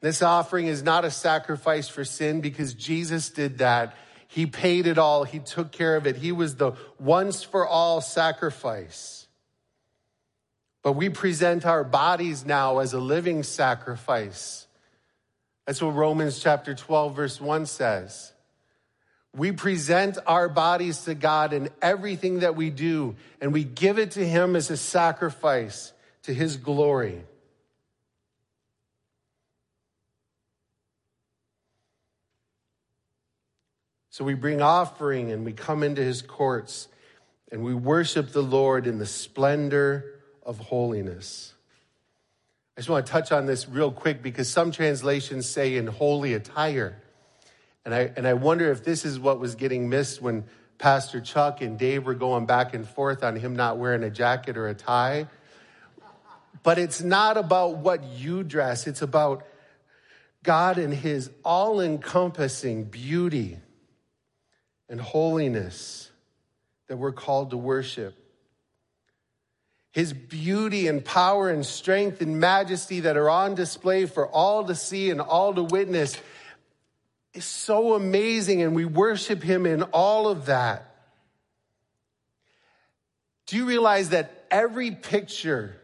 This 0.00 0.22
offering 0.22 0.66
is 0.66 0.82
not 0.82 1.04
a 1.04 1.10
sacrifice 1.10 1.88
for 1.88 2.04
sin 2.04 2.40
because 2.40 2.74
Jesus 2.74 3.30
did 3.30 3.58
that. 3.58 3.96
He 4.30 4.46
paid 4.46 4.86
it 4.86 4.96
all. 4.96 5.24
He 5.24 5.40
took 5.40 5.72
care 5.72 5.96
of 5.96 6.06
it. 6.06 6.14
He 6.14 6.30
was 6.30 6.54
the 6.54 6.72
once 7.00 7.42
for 7.42 7.66
all 7.66 8.00
sacrifice. 8.00 9.26
But 10.84 10.92
we 10.92 11.08
present 11.08 11.66
our 11.66 11.82
bodies 11.82 12.46
now 12.46 12.78
as 12.78 12.92
a 12.92 13.00
living 13.00 13.42
sacrifice. 13.42 14.68
That's 15.66 15.82
what 15.82 15.96
Romans 15.96 16.38
chapter 16.38 16.74
12 16.74 17.16
verse 17.16 17.40
1 17.40 17.66
says. 17.66 18.32
We 19.36 19.50
present 19.50 20.16
our 20.28 20.48
bodies 20.48 21.04
to 21.04 21.16
God 21.16 21.52
in 21.52 21.68
everything 21.82 22.40
that 22.40 22.54
we 22.54 22.70
do, 22.70 23.16
and 23.40 23.52
we 23.52 23.64
give 23.64 23.98
it 23.98 24.12
to 24.12 24.24
Him 24.24 24.54
as 24.54 24.70
a 24.70 24.76
sacrifice 24.76 25.92
to 26.22 26.32
His 26.32 26.56
glory. 26.56 27.24
So 34.20 34.26
we 34.26 34.34
bring 34.34 34.60
offering 34.60 35.32
and 35.32 35.46
we 35.46 35.54
come 35.54 35.82
into 35.82 36.02
His 36.02 36.20
courts 36.20 36.88
and 37.50 37.64
we 37.64 37.72
worship 37.72 38.32
the 38.32 38.42
Lord 38.42 38.86
in 38.86 38.98
the 38.98 39.06
splendor 39.06 40.20
of 40.44 40.58
holiness. 40.58 41.54
I 42.76 42.82
just 42.82 42.90
want 42.90 43.06
to 43.06 43.12
touch 43.12 43.32
on 43.32 43.46
this 43.46 43.66
real 43.66 43.90
quick 43.90 44.22
because 44.22 44.46
some 44.46 44.72
translations 44.72 45.48
say 45.48 45.74
in 45.74 45.86
holy 45.86 46.34
attire. 46.34 47.00
And 47.86 47.94
I, 47.94 48.12
and 48.14 48.28
I 48.28 48.34
wonder 48.34 48.70
if 48.70 48.84
this 48.84 49.06
is 49.06 49.18
what 49.18 49.40
was 49.40 49.54
getting 49.54 49.88
missed 49.88 50.20
when 50.20 50.44
Pastor 50.76 51.22
Chuck 51.22 51.62
and 51.62 51.78
Dave 51.78 52.04
were 52.04 52.12
going 52.12 52.44
back 52.44 52.74
and 52.74 52.86
forth 52.86 53.24
on 53.24 53.36
him 53.36 53.56
not 53.56 53.78
wearing 53.78 54.02
a 54.02 54.10
jacket 54.10 54.58
or 54.58 54.68
a 54.68 54.74
tie. 54.74 55.28
But 56.62 56.78
it's 56.78 57.00
not 57.00 57.38
about 57.38 57.78
what 57.78 58.04
you 58.04 58.42
dress, 58.42 58.86
it's 58.86 59.00
about 59.00 59.46
God 60.42 60.76
and 60.76 60.92
his 60.92 61.30
all 61.42 61.80
encompassing 61.80 62.84
beauty 62.84 63.56
and 64.90 65.00
holiness 65.00 66.10
that 66.88 66.98
we're 66.98 67.12
called 67.12 67.50
to 67.50 67.56
worship. 67.56 68.14
His 69.92 70.12
beauty 70.12 70.88
and 70.88 71.04
power 71.04 71.48
and 71.48 71.64
strength 71.64 72.20
and 72.20 72.38
majesty 72.38 73.00
that 73.00 73.16
are 73.16 73.30
on 73.30 73.54
display 73.54 74.06
for 74.06 74.26
all 74.26 74.64
to 74.64 74.74
see 74.74 75.10
and 75.10 75.20
all 75.20 75.54
to 75.54 75.62
witness 75.62 76.16
is 77.32 77.44
so 77.44 77.94
amazing, 77.94 78.60
and 78.60 78.74
we 78.74 78.84
worship 78.84 79.42
him 79.42 79.64
in 79.64 79.82
all 79.84 80.28
of 80.28 80.46
that. 80.46 80.92
Do 83.46 83.56
you 83.56 83.66
realize 83.66 84.08
that 84.08 84.46
every 84.50 84.90
picture, 84.90 85.76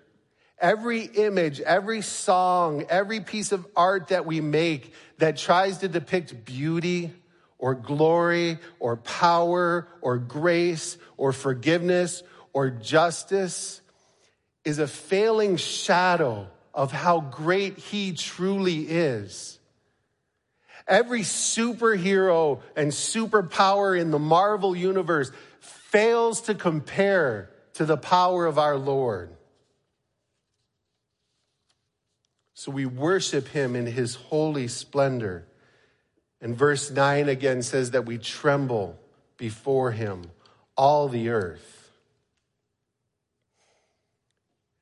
every 0.58 1.02
image, 1.02 1.60
every 1.60 2.02
song, 2.02 2.84
every 2.88 3.20
piece 3.20 3.52
of 3.52 3.64
art 3.76 4.08
that 4.08 4.26
we 4.26 4.40
make 4.40 4.92
that 5.18 5.36
tries 5.36 5.78
to 5.78 5.88
depict 5.88 6.44
beauty 6.44 7.12
or 7.58 7.74
glory 7.74 8.58
or 8.78 8.96
power 8.96 9.88
or 10.00 10.18
grace 10.18 10.98
or 11.16 11.32
forgiveness 11.32 12.22
or 12.52 12.70
justice 12.70 13.80
is 14.64 14.78
a 14.78 14.86
failing 14.86 15.56
shadow 15.56 16.48
of 16.74 16.92
how 16.92 17.20
great 17.20 17.78
he 17.78 18.12
truly 18.12 18.80
is. 18.82 19.58
Every 20.86 21.22
superhero 21.22 22.60
and 22.76 22.92
superpower 22.92 23.98
in 23.98 24.10
the 24.10 24.18
Marvel 24.18 24.76
universe 24.76 25.32
fails 25.60 26.42
to 26.42 26.54
compare 26.54 27.50
to 27.74 27.84
the 27.84 27.96
power 27.96 28.46
of 28.46 28.58
our 28.58 28.76
Lord. 28.76 29.30
So 32.54 32.70
we 32.70 32.86
worship 32.86 33.48
him 33.48 33.76
in 33.76 33.86
his 33.86 34.14
holy 34.14 34.68
splendor. 34.68 35.46
And 36.46 36.56
verse 36.56 36.92
9 36.92 37.28
again 37.28 37.60
says 37.60 37.90
that 37.90 38.06
we 38.06 38.18
tremble 38.18 38.96
before 39.36 39.90
him, 39.90 40.30
all 40.76 41.08
the 41.08 41.30
earth. 41.30 41.90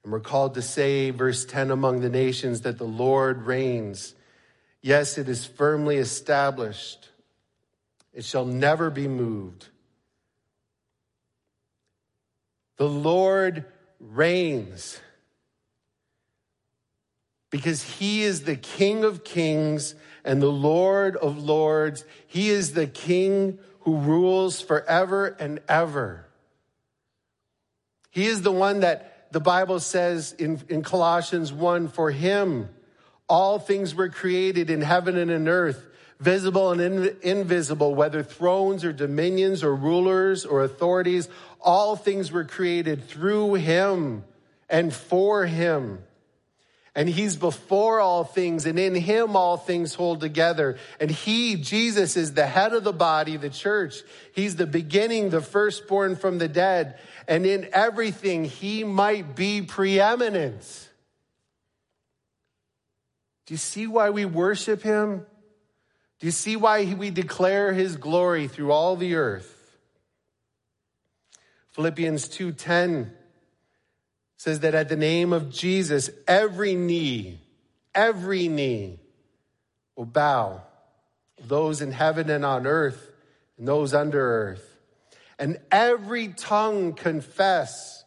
And 0.03 0.13
we're 0.13 0.21
called 0.21 0.53
to 0.57 0.61
say, 0.61 1.09
verse 1.09 1.47
10, 1.47 1.71
among 1.71 2.03
the 2.03 2.11
nations, 2.11 2.61
that 2.61 2.77
the 2.77 2.85
Lord 2.85 3.47
reigns. 3.47 4.15
Yes, 4.83 5.17
it 5.17 5.27
is 5.27 5.47
firmly 5.47 5.97
established. 5.97 7.09
It 8.13 8.27
shall 8.27 8.45
never 8.45 8.91
be 8.91 9.09
moved. 9.09 9.69
The 12.77 12.91
Lord 12.91 13.65
reigns 13.99 15.01
because 17.55 17.85
he 17.85 18.25
is 18.25 18.43
the 18.43 18.57
King 18.57 19.05
of 19.05 19.23
kings 19.23 19.95
and 20.25 20.43
the 20.43 20.51
Lord 20.51 21.15
of 21.15 21.39
lords. 21.39 22.05
He 22.27 22.51
is 22.51 22.73
the 22.73 22.89
King 22.89 23.61
who 23.83 23.97
rules 23.97 24.61
forever 24.61 25.37
and 25.39 25.61
ever. 25.69 26.27
He 28.11 28.27
is 28.27 28.43
the 28.43 28.51
one 28.51 28.81
that 28.81 29.29
the 29.31 29.39
Bible 29.39 29.79
says 29.79 30.33
in, 30.33 30.63
in 30.69 30.83
Colossians 30.83 31.53
1 31.53 31.87
for 31.87 32.11
him 32.11 32.71
all 33.29 33.61
things 33.61 33.95
were 33.95 34.09
created 34.09 34.69
in 34.69 34.81
heaven 34.81 35.17
and 35.17 35.31
in 35.31 35.47
earth, 35.47 35.87
visible 36.19 36.73
and 36.73 36.81
in, 36.81 37.17
invisible, 37.23 37.95
whether 37.95 38.25
thrones 38.25 38.85
or 38.85 38.93
dominions 38.93 39.63
or 39.63 39.77
rulers 39.77 40.45
or 40.45 40.65
authorities. 40.65 41.29
All 41.61 41.95
things 41.95 42.33
were 42.33 42.45
created 42.45 43.07
through 43.07 43.55
him 43.55 44.25
and 44.69 44.93
for 44.93 45.47
him. 45.47 46.01
And 46.97 47.09
he's 47.09 47.35
before 47.35 47.99
all 48.01 48.23
things, 48.23 48.67
and 48.67 48.79
in 48.79 48.95
him 48.95 49.35
all 49.35 49.57
things 49.57 49.95
hold 49.95 50.21
together. 50.21 50.79
And 51.01 51.11
he, 51.11 51.57
Jesus, 51.57 52.17
is 52.17 52.35
the 52.35 52.47
head 52.47 52.73
of 52.73 52.85
the 52.85 52.93
body, 52.93 53.37
the 53.37 53.51
church. 53.51 53.97
He's 54.33 54.55
the 54.55 54.67
beginning, 54.67 55.31
the 55.31 55.41
firstborn 55.41 56.15
from 56.15 56.39
the 56.39 56.47
dead. 56.47 57.01
And 57.27 57.47
in 57.47 57.69
everything, 57.73 58.45
he 58.45 58.85
might 58.85 59.35
be 59.35 59.63
preeminent. 59.63 60.89
Do 63.47 63.55
you 63.55 63.59
see 63.59 63.89
why 63.89 64.11
we 64.11 64.25
worship 64.25 64.83
him? 64.83 65.27
Do 66.21 66.27
you 66.27 66.33
see 66.33 66.55
why 66.55 66.95
we 66.95 67.11
declare 67.11 67.73
his 67.73 67.97
glory 67.97 68.47
through 68.47 68.71
all 68.71 68.95
the 68.95 69.17
earth? 69.17 69.51
Philippians 71.73 72.29
2:10 72.29 73.11
says 74.37 74.61
that 74.61 74.75
at 74.75 74.89
the 74.89 74.97
name 74.97 75.33
of 75.33 75.51
Jesus 75.51 76.11
every 76.27 76.75
knee 76.75 77.41
every 77.95 78.49
knee 78.49 78.99
will 79.97 80.05
bow 80.05 80.63
those 81.41 81.81
in 81.81 81.93
heaven 81.93 82.31
and 82.31 82.45
on 82.45 82.67
earth 82.67 83.11
and 83.59 83.69
those 83.69 83.95
under 83.95 84.21
earth 84.21 84.75
and 85.39 85.59
every 85.71 86.29
tongue 86.29 86.93
confess 86.93 88.05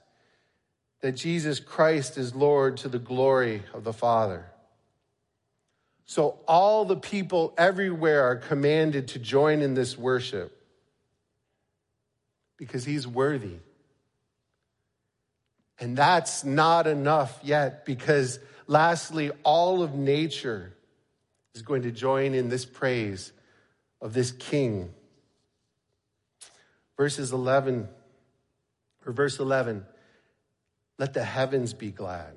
that 1.02 1.14
Jesus 1.14 1.60
Christ 1.60 2.18
is 2.18 2.34
Lord 2.34 2.78
to 2.78 2.90
the 2.90 3.00
glory 3.00 3.64
of 3.74 3.84
the 3.84 3.94
Father. 3.94 4.46
So 6.06 6.40
all 6.48 6.86
the 6.86 6.96
people 6.96 7.54
everywhere 7.58 8.24
are 8.24 8.38
commanded 8.38 9.10
to 9.10 9.20
join 9.20 9.62
in 9.62 9.74
this 9.74 9.98
worship 9.98 10.54
because 12.56 12.86
he's 12.86 13.06
worthy. 13.06 13.58
And 15.80 15.98
that's 15.98 16.44
not 16.44 16.88
enough 16.88 17.40
yet 17.44 17.86
because, 17.86 18.40
lastly, 18.66 19.32
all 19.44 19.84
of 19.84 19.94
nature 19.96 20.76
is 21.54 21.62
going 21.62 21.84
to 21.84 21.92
join 21.92 22.34
in 22.34 22.50
this 22.50 22.66
praise 22.66 23.32
of 24.02 24.14
this 24.14 24.32
king. 24.32 24.94
Verses 26.98 27.32
11, 27.32 27.88
or 29.06 29.12
verse 29.12 29.40
11, 29.40 29.86
let 30.98 31.14
the 31.14 31.24
heavens 31.24 31.74
be 31.74 31.92
glad 31.92 32.34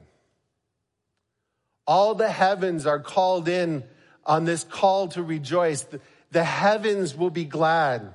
all 1.91 2.15
the 2.15 2.31
heavens 2.31 2.87
are 2.87 3.01
called 3.01 3.49
in 3.49 3.83
on 4.25 4.45
this 4.45 4.63
call 4.63 5.09
to 5.09 5.25
rejoice. 5.25 5.83
The, 5.83 6.01
the 6.31 6.45
heavens 6.45 7.17
will 7.17 7.31
be 7.31 7.45
glad. 7.45 8.15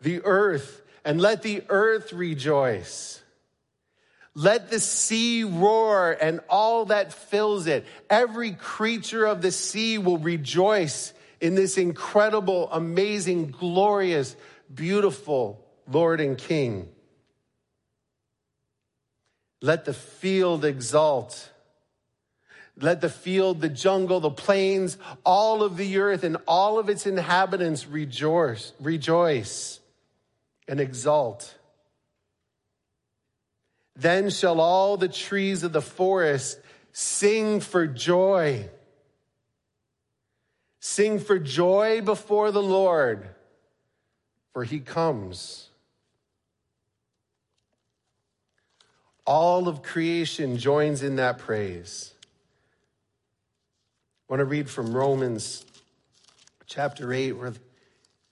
The 0.00 0.22
earth, 0.24 0.80
and 1.04 1.20
let 1.20 1.42
the 1.42 1.64
earth 1.68 2.14
rejoice. 2.14 3.20
Let 4.38 4.70
the 4.70 4.78
sea 4.78 5.42
roar 5.42 6.16
and 6.20 6.38
all 6.48 6.84
that 6.84 7.12
fills 7.12 7.66
it. 7.66 7.84
Every 8.08 8.52
creature 8.52 9.26
of 9.26 9.42
the 9.42 9.50
sea 9.50 9.98
will 9.98 10.18
rejoice 10.18 11.12
in 11.40 11.56
this 11.56 11.76
incredible, 11.76 12.68
amazing, 12.70 13.50
glorious, 13.50 14.36
beautiful 14.72 15.66
Lord 15.90 16.20
and 16.20 16.38
King. 16.38 16.88
Let 19.60 19.84
the 19.84 19.94
field 19.94 20.64
exult 20.64 21.50
let 22.80 23.00
the 23.00 23.08
field, 23.08 23.60
the 23.60 23.68
jungle, 23.68 24.20
the 24.20 24.30
plains, 24.30 24.98
all 25.24 25.64
of 25.64 25.76
the 25.76 25.98
earth 25.98 26.22
and 26.22 26.36
all 26.46 26.78
of 26.78 26.88
its 26.88 27.06
inhabitants 27.06 27.88
rejoice, 27.88 28.72
rejoice 28.78 29.80
and 30.68 30.80
exult. 30.80 31.57
Then 33.98 34.30
shall 34.30 34.60
all 34.60 34.96
the 34.96 35.08
trees 35.08 35.64
of 35.64 35.72
the 35.72 35.82
forest 35.82 36.60
sing 36.92 37.58
for 37.58 37.88
joy. 37.88 38.70
Sing 40.78 41.18
for 41.18 41.40
joy 41.40 42.00
before 42.00 42.52
the 42.52 42.62
Lord, 42.62 43.28
for 44.52 44.62
he 44.62 44.78
comes. 44.78 45.68
All 49.26 49.66
of 49.66 49.82
creation 49.82 50.58
joins 50.58 51.02
in 51.02 51.16
that 51.16 51.38
praise. 51.38 52.14
I 54.28 54.32
want 54.32 54.40
to 54.40 54.44
read 54.44 54.70
from 54.70 54.92
Romans 54.94 55.66
chapter 56.66 57.12
8, 57.12 57.32
where 57.32 57.52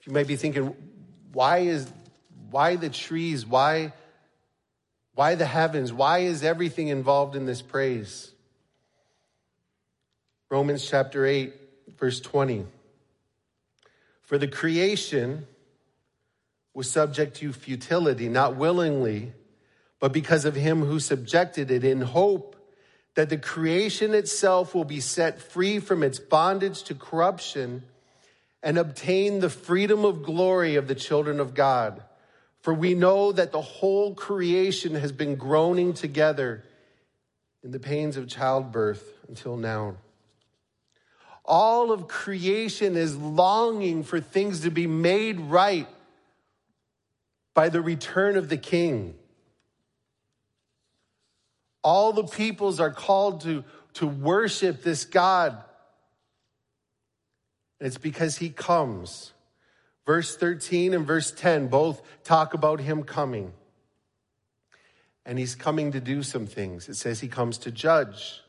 you 0.04 0.12
might 0.12 0.28
be 0.28 0.36
thinking, 0.36 0.76
why 1.32 1.58
is 1.58 1.90
why 2.50 2.76
the 2.76 2.88
trees? 2.88 3.44
Why, 3.44 3.92
why 5.16 5.34
the 5.34 5.46
heavens? 5.46 5.94
Why 5.94 6.18
is 6.18 6.44
everything 6.44 6.88
involved 6.88 7.34
in 7.36 7.46
this 7.46 7.62
praise? 7.62 8.30
Romans 10.50 10.86
chapter 10.86 11.24
8, 11.24 11.54
verse 11.98 12.20
20. 12.20 12.66
For 14.20 14.36
the 14.36 14.46
creation 14.46 15.46
was 16.74 16.90
subject 16.90 17.36
to 17.36 17.52
futility, 17.54 18.28
not 18.28 18.56
willingly, 18.56 19.32
but 20.00 20.12
because 20.12 20.44
of 20.44 20.54
him 20.54 20.84
who 20.84 21.00
subjected 21.00 21.70
it 21.70 21.82
in 21.82 22.02
hope 22.02 22.54
that 23.14 23.30
the 23.30 23.38
creation 23.38 24.12
itself 24.14 24.74
will 24.74 24.84
be 24.84 25.00
set 25.00 25.40
free 25.40 25.78
from 25.78 26.02
its 26.02 26.18
bondage 26.18 26.82
to 26.82 26.94
corruption 26.94 27.82
and 28.62 28.76
obtain 28.76 29.40
the 29.40 29.48
freedom 29.48 30.04
of 30.04 30.22
glory 30.22 30.76
of 30.76 30.88
the 30.88 30.94
children 30.94 31.40
of 31.40 31.54
God. 31.54 32.02
For 32.66 32.74
we 32.74 32.94
know 32.94 33.30
that 33.30 33.52
the 33.52 33.60
whole 33.60 34.12
creation 34.12 34.96
has 34.96 35.12
been 35.12 35.36
groaning 35.36 35.94
together 35.94 36.64
in 37.62 37.70
the 37.70 37.78
pains 37.78 38.16
of 38.16 38.26
childbirth 38.26 39.08
until 39.28 39.56
now. 39.56 39.98
All 41.44 41.92
of 41.92 42.08
creation 42.08 42.96
is 42.96 43.16
longing 43.16 44.02
for 44.02 44.20
things 44.20 44.62
to 44.62 44.70
be 44.70 44.88
made 44.88 45.38
right 45.38 45.86
by 47.54 47.68
the 47.68 47.80
return 47.80 48.36
of 48.36 48.48
the 48.48 48.56
King. 48.56 49.14
All 51.84 52.12
the 52.12 52.26
peoples 52.26 52.80
are 52.80 52.90
called 52.90 53.42
to, 53.42 53.62
to 53.94 54.08
worship 54.08 54.82
this 54.82 55.04
God. 55.04 55.52
And 57.78 57.86
it's 57.86 57.96
because 57.96 58.38
he 58.38 58.50
comes. 58.50 59.30
Verse 60.06 60.36
13 60.36 60.94
and 60.94 61.04
verse 61.04 61.32
10 61.32 61.66
both 61.66 62.00
talk 62.22 62.54
about 62.54 62.80
him 62.80 63.02
coming. 63.02 63.52
And 65.26 65.38
he's 65.38 65.56
coming 65.56 65.90
to 65.92 66.00
do 66.00 66.22
some 66.22 66.46
things. 66.46 66.88
It 66.88 66.94
says 66.94 67.18
he 67.18 67.28
comes 67.28 67.58
to 67.58 67.72
judge. 67.72 68.40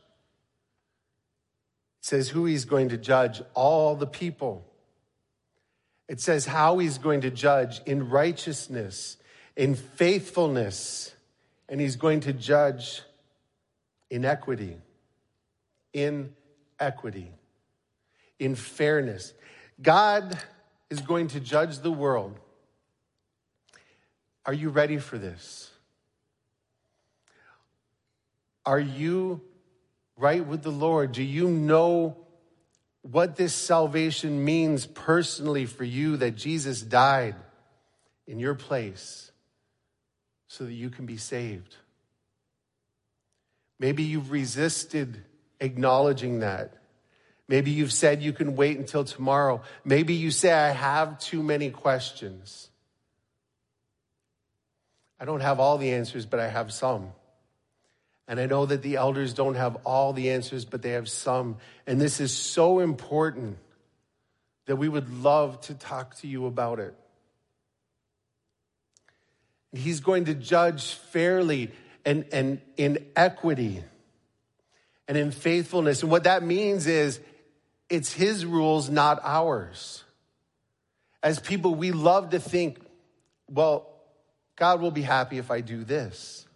It 1.98 2.06
says 2.06 2.28
who 2.28 2.44
he's 2.44 2.64
going 2.64 2.90
to 2.90 2.96
judge 2.96 3.42
all 3.54 3.96
the 3.96 4.06
people. 4.06 4.64
It 6.08 6.20
says 6.20 6.46
how 6.46 6.78
he's 6.78 6.96
going 6.96 7.22
to 7.22 7.30
judge 7.30 7.80
in 7.84 8.08
righteousness, 8.08 9.16
in 9.56 9.74
faithfulness, 9.74 11.12
and 11.68 11.80
he's 11.80 11.96
going 11.96 12.20
to 12.20 12.32
judge 12.32 13.02
inequity, 14.08 14.76
in 15.92 16.32
equity, 16.78 17.32
in 18.38 18.54
fairness. 18.54 19.34
God 19.82 20.38
is 20.90 21.00
going 21.00 21.28
to 21.28 21.40
judge 21.40 21.78
the 21.78 21.90
world. 21.90 22.38
Are 24.46 24.54
you 24.54 24.70
ready 24.70 24.98
for 24.98 25.18
this? 25.18 25.70
Are 28.64 28.80
you 28.80 29.42
right 30.16 30.46
with 30.46 30.62
the 30.62 30.70
Lord? 30.70 31.12
Do 31.12 31.22
you 31.22 31.48
know 31.48 32.16
what 33.02 33.36
this 33.36 33.54
salvation 33.54 34.44
means 34.44 34.86
personally 34.86 35.66
for 35.66 35.84
you 35.84 36.16
that 36.18 36.32
Jesus 36.32 36.82
died 36.82 37.36
in 38.26 38.38
your 38.38 38.54
place 38.54 39.30
so 40.48 40.64
that 40.64 40.72
you 40.72 40.90
can 40.90 41.06
be 41.06 41.16
saved? 41.16 41.76
Maybe 43.78 44.02
you've 44.02 44.30
resisted 44.30 45.22
acknowledging 45.60 46.40
that. 46.40 46.77
Maybe 47.48 47.70
you've 47.70 47.92
said 47.92 48.22
you 48.22 48.34
can 48.34 48.56
wait 48.56 48.76
until 48.78 49.04
tomorrow. 49.04 49.62
Maybe 49.84 50.14
you 50.14 50.30
say, 50.30 50.52
I 50.52 50.70
have 50.70 51.18
too 51.18 51.42
many 51.42 51.70
questions. 51.70 52.68
I 55.18 55.24
don't 55.24 55.40
have 55.40 55.58
all 55.58 55.78
the 55.78 55.92
answers, 55.92 56.26
but 56.26 56.40
I 56.40 56.48
have 56.48 56.72
some. 56.72 57.12
And 58.28 58.38
I 58.38 58.44
know 58.44 58.66
that 58.66 58.82
the 58.82 58.96
elders 58.96 59.32
don't 59.32 59.54
have 59.54 59.76
all 59.84 60.12
the 60.12 60.30
answers, 60.30 60.66
but 60.66 60.82
they 60.82 60.90
have 60.90 61.08
some. 61.08 61.56
And 61.86 61.98
this 61.98 62.20
is 62.20 62.36
so 62.36 62.80
important 62.80 63.56
that 64.66 64.76
we 64.76 64.88
would 64.88 65.10
love 65.22 65.60
to 65.62 65.74
talk 65.74 66.16
to 66.16 66.28
you 66.28 66.44
about 66.44 66.78
it. 66.78 66.94
He's 69.72 70.00
going 70.00 70.26
to 70.26 70.34
judge 70.34 70.92
fairly 70.92 71.70
and, 72.04 72.26
and 72.32 72.60
in 72.76 73.06
equity 73.16 73.82
and 75.08 75.16
in 75.16 75.30
faithfulness. 75.30 76.02
And 76.02 76.10
what 76.10 76.24
that 76.24 76.42
means 76.42 76.86
is 76.86 77.18
it's 77.88 78.12
his 78.12 78.44
rules, 78.44 78.90
not 78.90 79.20
ours. 79.24 80.04
As 81.22 81.40
people, 81.40 81.74
we 81.74 81.92
love 81.92 82.30
to 82.30 82.40
think, 82.40 82.78
well, 83.50 83.88
God 84.56 84.80
will 84.80 84.90
be 84.90 85.02
happy 85.02 85.38
if 85.38 85.50
I 85.50 85.60
do 85.60 85.84
this. 85.84 86.46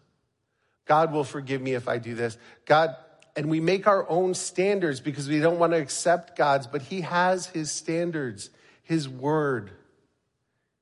God 0.87 1.13
will 1.13 1.25
forgive 1.25 1.63
me 1.63 1.75
if 1.75 1.89
I 1.89 1.99
do 1.99 2.15
this. 2.15 2.37
God, 2.67 2.95
and 3.35 3.49
we 3.49 3.61
make 3.61 3.87
our 3.87 4.09
own 4.09 4.35
standards 4.35 5.01
because 5.01 5.29
we 5.29 5.41
don't 5.41 5.59
want 5.59 5.73
to 5.73 5.79
accept 5.79 6.37
God's, 6.37 6.67
but 6.67 6.83
He 6.83 7.01
has 7.03 7.47
His 7.47 7.71
standards, 7.71 8.51
His 8.83 9.09
word. 9.09 9.71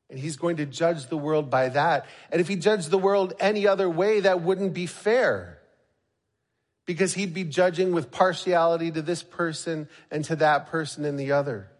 And 0.08 0.18
He's 0.18 0.36
going 0.36 0.56
to 0.56 0.66
judge 0.66 1.06
the 1.06 1.16
world 1.16 1.48
by 1.48 1.68
that. 1.68 2.06
And 2.32 2.40
if 2.40 2.48
He 2.48 2.56
judged 2.56 2.90
the 2.90 2.98
world 2.98 3.34
any 3.38 3.66
other 3.66 3.88
way, 3.88 4.20
that 4.20 4.42
wouldn't 4.42 4.74
be 4.74 4.86
fair 4.86 5.59
because 6.94 7.14
He'd 7.14 7.34
be 7.34 7.44
judging 7.44 7.92
with 7.92 8.10
partiality 8.10 8.90
to 8.90 9.02
this 9.02 9.22
person 9.22 9.88
and 10.10 10.24
to 10.26 10.36
that 10.36 10.68
person 10.68 11.04
and 11.04 11.18
the 11.18 11.32
other. 11.32 11.70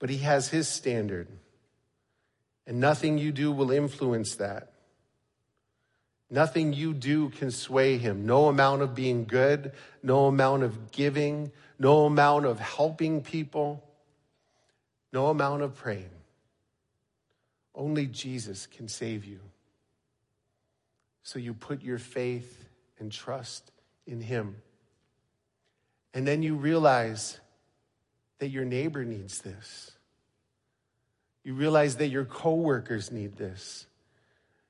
but 0.00 0.10
he 0.10 0.18
has 0.18 0.48
his 0.48 0.66
standard. 0.66 1.28
And 2.66 2.80
nothing 2.80 3.18
you 3.18 3.30
do 3.30 3.52
will 3.52 3.70
influence 3.70 4.36
that. 4.36 4.72
Nothing 6.30 6.72
you 6.72 6.94
do 6.94 7.28
can 7.30 7.50
sway 7.50 7.98
him. 7.98 8.24
No 8.24 8.48
amount 8.48 8.82
of 8.82 8.94
being 8.94 9.24
good, 9.24 9.72
no 10.02 10.26
amount 10.26 10.62
of 10.62 10.90
giving, 10.90 11.52
no 11.78 12.06
amount 12.06 12.46
of 12.46 12.58
helping 12.58 13.22
people, 13.22 13.84
no 15.12 15.26
amount 15.26 15.62
of 15.62 15.76
praying. 15.76 16.10
Only 17.74 18.06
Jesus 18.06 18.66
can 18.66 18.88
save 18.88 19.24
you. 19.24 19.40
So 21.22 21.38
you 21.38 21.54
put 21.54 21.82
your 21.82 21.98
faith 21.98 22.68
and 22.98 23.12
trust 23.12 23.70
in 24.06 24.20
him. 24.20 24.56
And 26.12 26.26
then 26.26 26.42
you 26.42 26.56
realize 26.56 27.38
that 28.38 28.48
your 28.48 28.64
neighbor 28.64 29.04
needs 29.04 29.40
this. 29.40 29.92
You 31.44 31.54
realize 31.54 31.96
that 31.96 32.08
your 32.08 32.24
coworkers 32.24 33.12
need 33.12 33.36
this. 33.36 33.86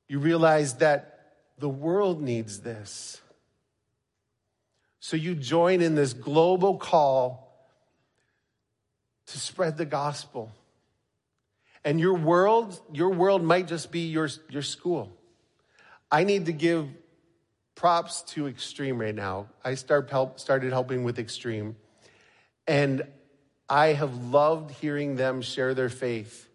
You 0.09 0.19
realize 0.19 0.75
that 0.75 1.33
the 1.59 1.69
world 1.69 2.21
needs 2.21 2.61
this. 2.61 3.21
So 4.99 5.17
you 5.17 5.35
join 5.35 5.81
in 5.81 5.95
this 5.95 6.13
global 6.13 6.77
call 6.77 7.69
to 9.27 9.39
spread 9.39 9.77
the 9.77 9.87
gospel. 9.87 10.53
And 11.85 11.99
your 11.99 12.15
world, 12.15 12.79
your 12.93 13.11
world 13.11 13.43
might 13.43 13.67
just 13.67 13.91
be 13.91 14.07
your, 14.07 14.29
your 14.51 14.63
school. 14.63 15.11
I 16.11 16.25
need 16.25 16.47
to 16.47 16.53
give 16.53 16.89
props 17.75 18.23
to 18.23 18.47
Extreme 18.47 19.01
right 19.01 19.15
now. 19.15 19.47
I 19.65 19.75
start 19.75 20.11
help, 20.11 20.39
started 20.39 20.73
helping 20.73 21.05
with 21.05 21.19
Extreme, 21.19 21.77
and 22.67 23.03
I 23.69 23.89
have 23.89 24.15
loved 24.25 24.73
hearing 24.73 25.17
them 25.17 25.41
share 25.41 25.73
their 25.75 25.89
faith. 25.89 26.49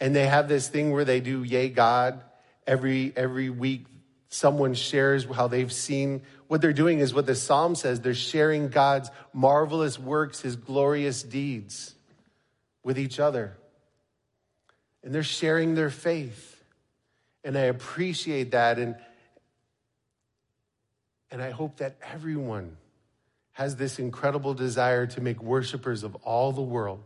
And 0.00 0.14
they 0.16 0.26
have 0.26 0.48
this 0.48 0.68
thing 0.68 0.92
where 0.92 1.04
they 1.04 1.20
do 1.20 1.42
Yay 1.42 1.68
God 1.68 2.22
every 2.66 3.12
every 3.16 3.50
week. 3.50 3.86
Someone 4.28 4.74
shares 4.74 5.24
how 5.26 5.48
they've 5.48 5.72
seen 5.72 6.22
what 6.48 6.60
they're 6.60 6.72
doing 6.72 7.00
is 7.00 7.12
what 7.12 7.26
the 7.26 7.34
psalm 7.34 7.74
says. 7.74 8.00
They're 8.00 8.14
sharing 8.14 8.68
God's 8.68 9.10
marvelous 9.32 9.98
works, 9.98 10.40
his 10.40 10.56
glorious 10.56 11.22
deeds 11.22 11.94
with 12.82 12.98
each 12.98 13.18
other. 13.20 13.56
And 15.04 15.14
they're 15.14 15.22
sharing 15.22 15.74
their 15.74 15.90
faith. 15.90 16.62
And 17.44 17.56
I 17.56 17.62
appreciate 17.62 18.52
that. 18.52 18.78
And, 18.78 18.96
and 21.30 21.42
I 21.42 21.50
hope 21.50 21.76
that 21.76 21.96
everyone 22.02 22.78
has 23.52 23.76
this 23.76 23.98
incredible 23.98 24.54
desire 24.54 25.06
to 25.06 25.20
make 25.20 25.42
worshipers 25.42 26.02
of 26.02 26.16
all 26.16 26.50
the 26.52 26.62
world 26.62 27.04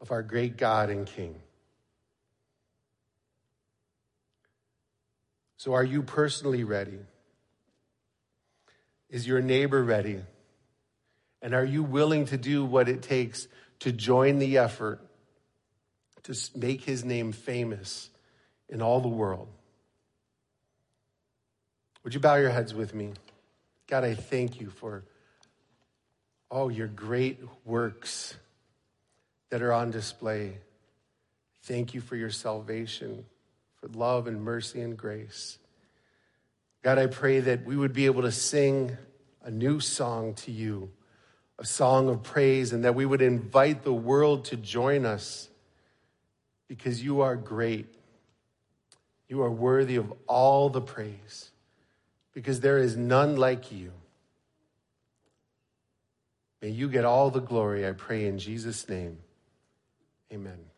of 0.00 0.12
our 0.12 0.22
great 0.22 0.56
God 0.56 0.88
and 0.88 1.06
King. 1.06 1.34
So, 5.58 5.74
are 5.74 5.84
you 5.84 6.02
personally 6.02 6.64
ready? 6.64 6.98
Is 9.10 9.26
your 9.26 9.42
neighbor 9.42 9.82
ready? 9.82 10.20
And 11.42 11.54
are 11.54 11.64
you 11.64 11.82
willing 11.82 12.26
to 12.26 12.38
do 12.38 12.64
what 12.64 12.88
it 12.88 13.02
takes 13.02 13.46
to 13.80 13.92
join 13.92 14.38
the 14.38 14.56
effort 14.56 15.00
to 16.24 16.36
make 16.54 16.82
his 16.82 17.04
name 17.04 17.32
famous 17.32 18.10
in 18.68 18.82
all 18.82 19.00
the 19.00 19.08
world? 19.08 19.48
Would 22.02 22.14
you 22.14 22.20
bow 22.20 22.36
your 22.36 22.50
heads 22.50 22.72
with 22.72 22.94
me? 22.94 23.12
God, 23.86 24.04
I 24.04 24.14
thank 24.14 24.60
you 24.60 24.70
for 24.70 25.04
all 26.50 26.70
your 26.70 26.86
great 26.86 27.40
works 27.64 28.34
that 29.50 29.62
are 29.62 29.72
on 29.72 29.90
display. 29.90 30.58
Thank 31.64 31.92
you 31.92 32.00
for 32.00 32.16
your 32.16 32.30
salvation, 32.30 33.26
for 33.76 33.88
love 33.88 34.26
and 34.26 34.42
mercy 34.42 34.80
and 34.80 34.96
grace. 34.96 35.58
God, 36.82 36.98
I 36.98 37.06
pray 37.06 37.40
that 37.40 37.66
we 37.66 37.76
would 37.76 37.92
be 37.92 38.06
able 38.06 38.22
to 38.22 38.32
sing 38.32 38.96
a 39.42 39.50
new 39.50 39.80
song 39.80 40.34
to 40.34 40.50
you, 40.50 40.90
a 41.58 41.66
song 41.66 42.08
of 42.08 42.22
praise, 42.22 42.72
and 42.72 42.84
that 42.84 42.94
we 42.94 43.04
would 43.04 43.20
invite 43.20 43.82
the 43.82 43.92
world 43.92 44.46
to 44.46 44.56
join 44.56 45.04
us 45.04 45.49
because 46.70 47.02
you 47.02 47.20
are 47.20 47.36
great 47.36 47.88
You 49.28 49.42
are 49.42 49.50
worthy 49.50 49.96
of 49.96 50.12
all 50.26 50.70
the 50.70 50.80
praise 50.80 51.50
because 52.34 52.60
there 52.60 52.78
is 52.78 52.96
none 52.96 53.36
like 53.36 53.70
you. 53.72 53.92
May 56.60 56.70
you 56.70 56.88
get 56.88 57.04
all 57.04 57.30
the 57.30 57.40
glory, 57.40 57.86
I 57.86 57.92
pray 57.92 58.26
in 58.26 58.38
Jesus' 58.38 58.88
name. 58.88 59.18
Amen. 60.32 60.69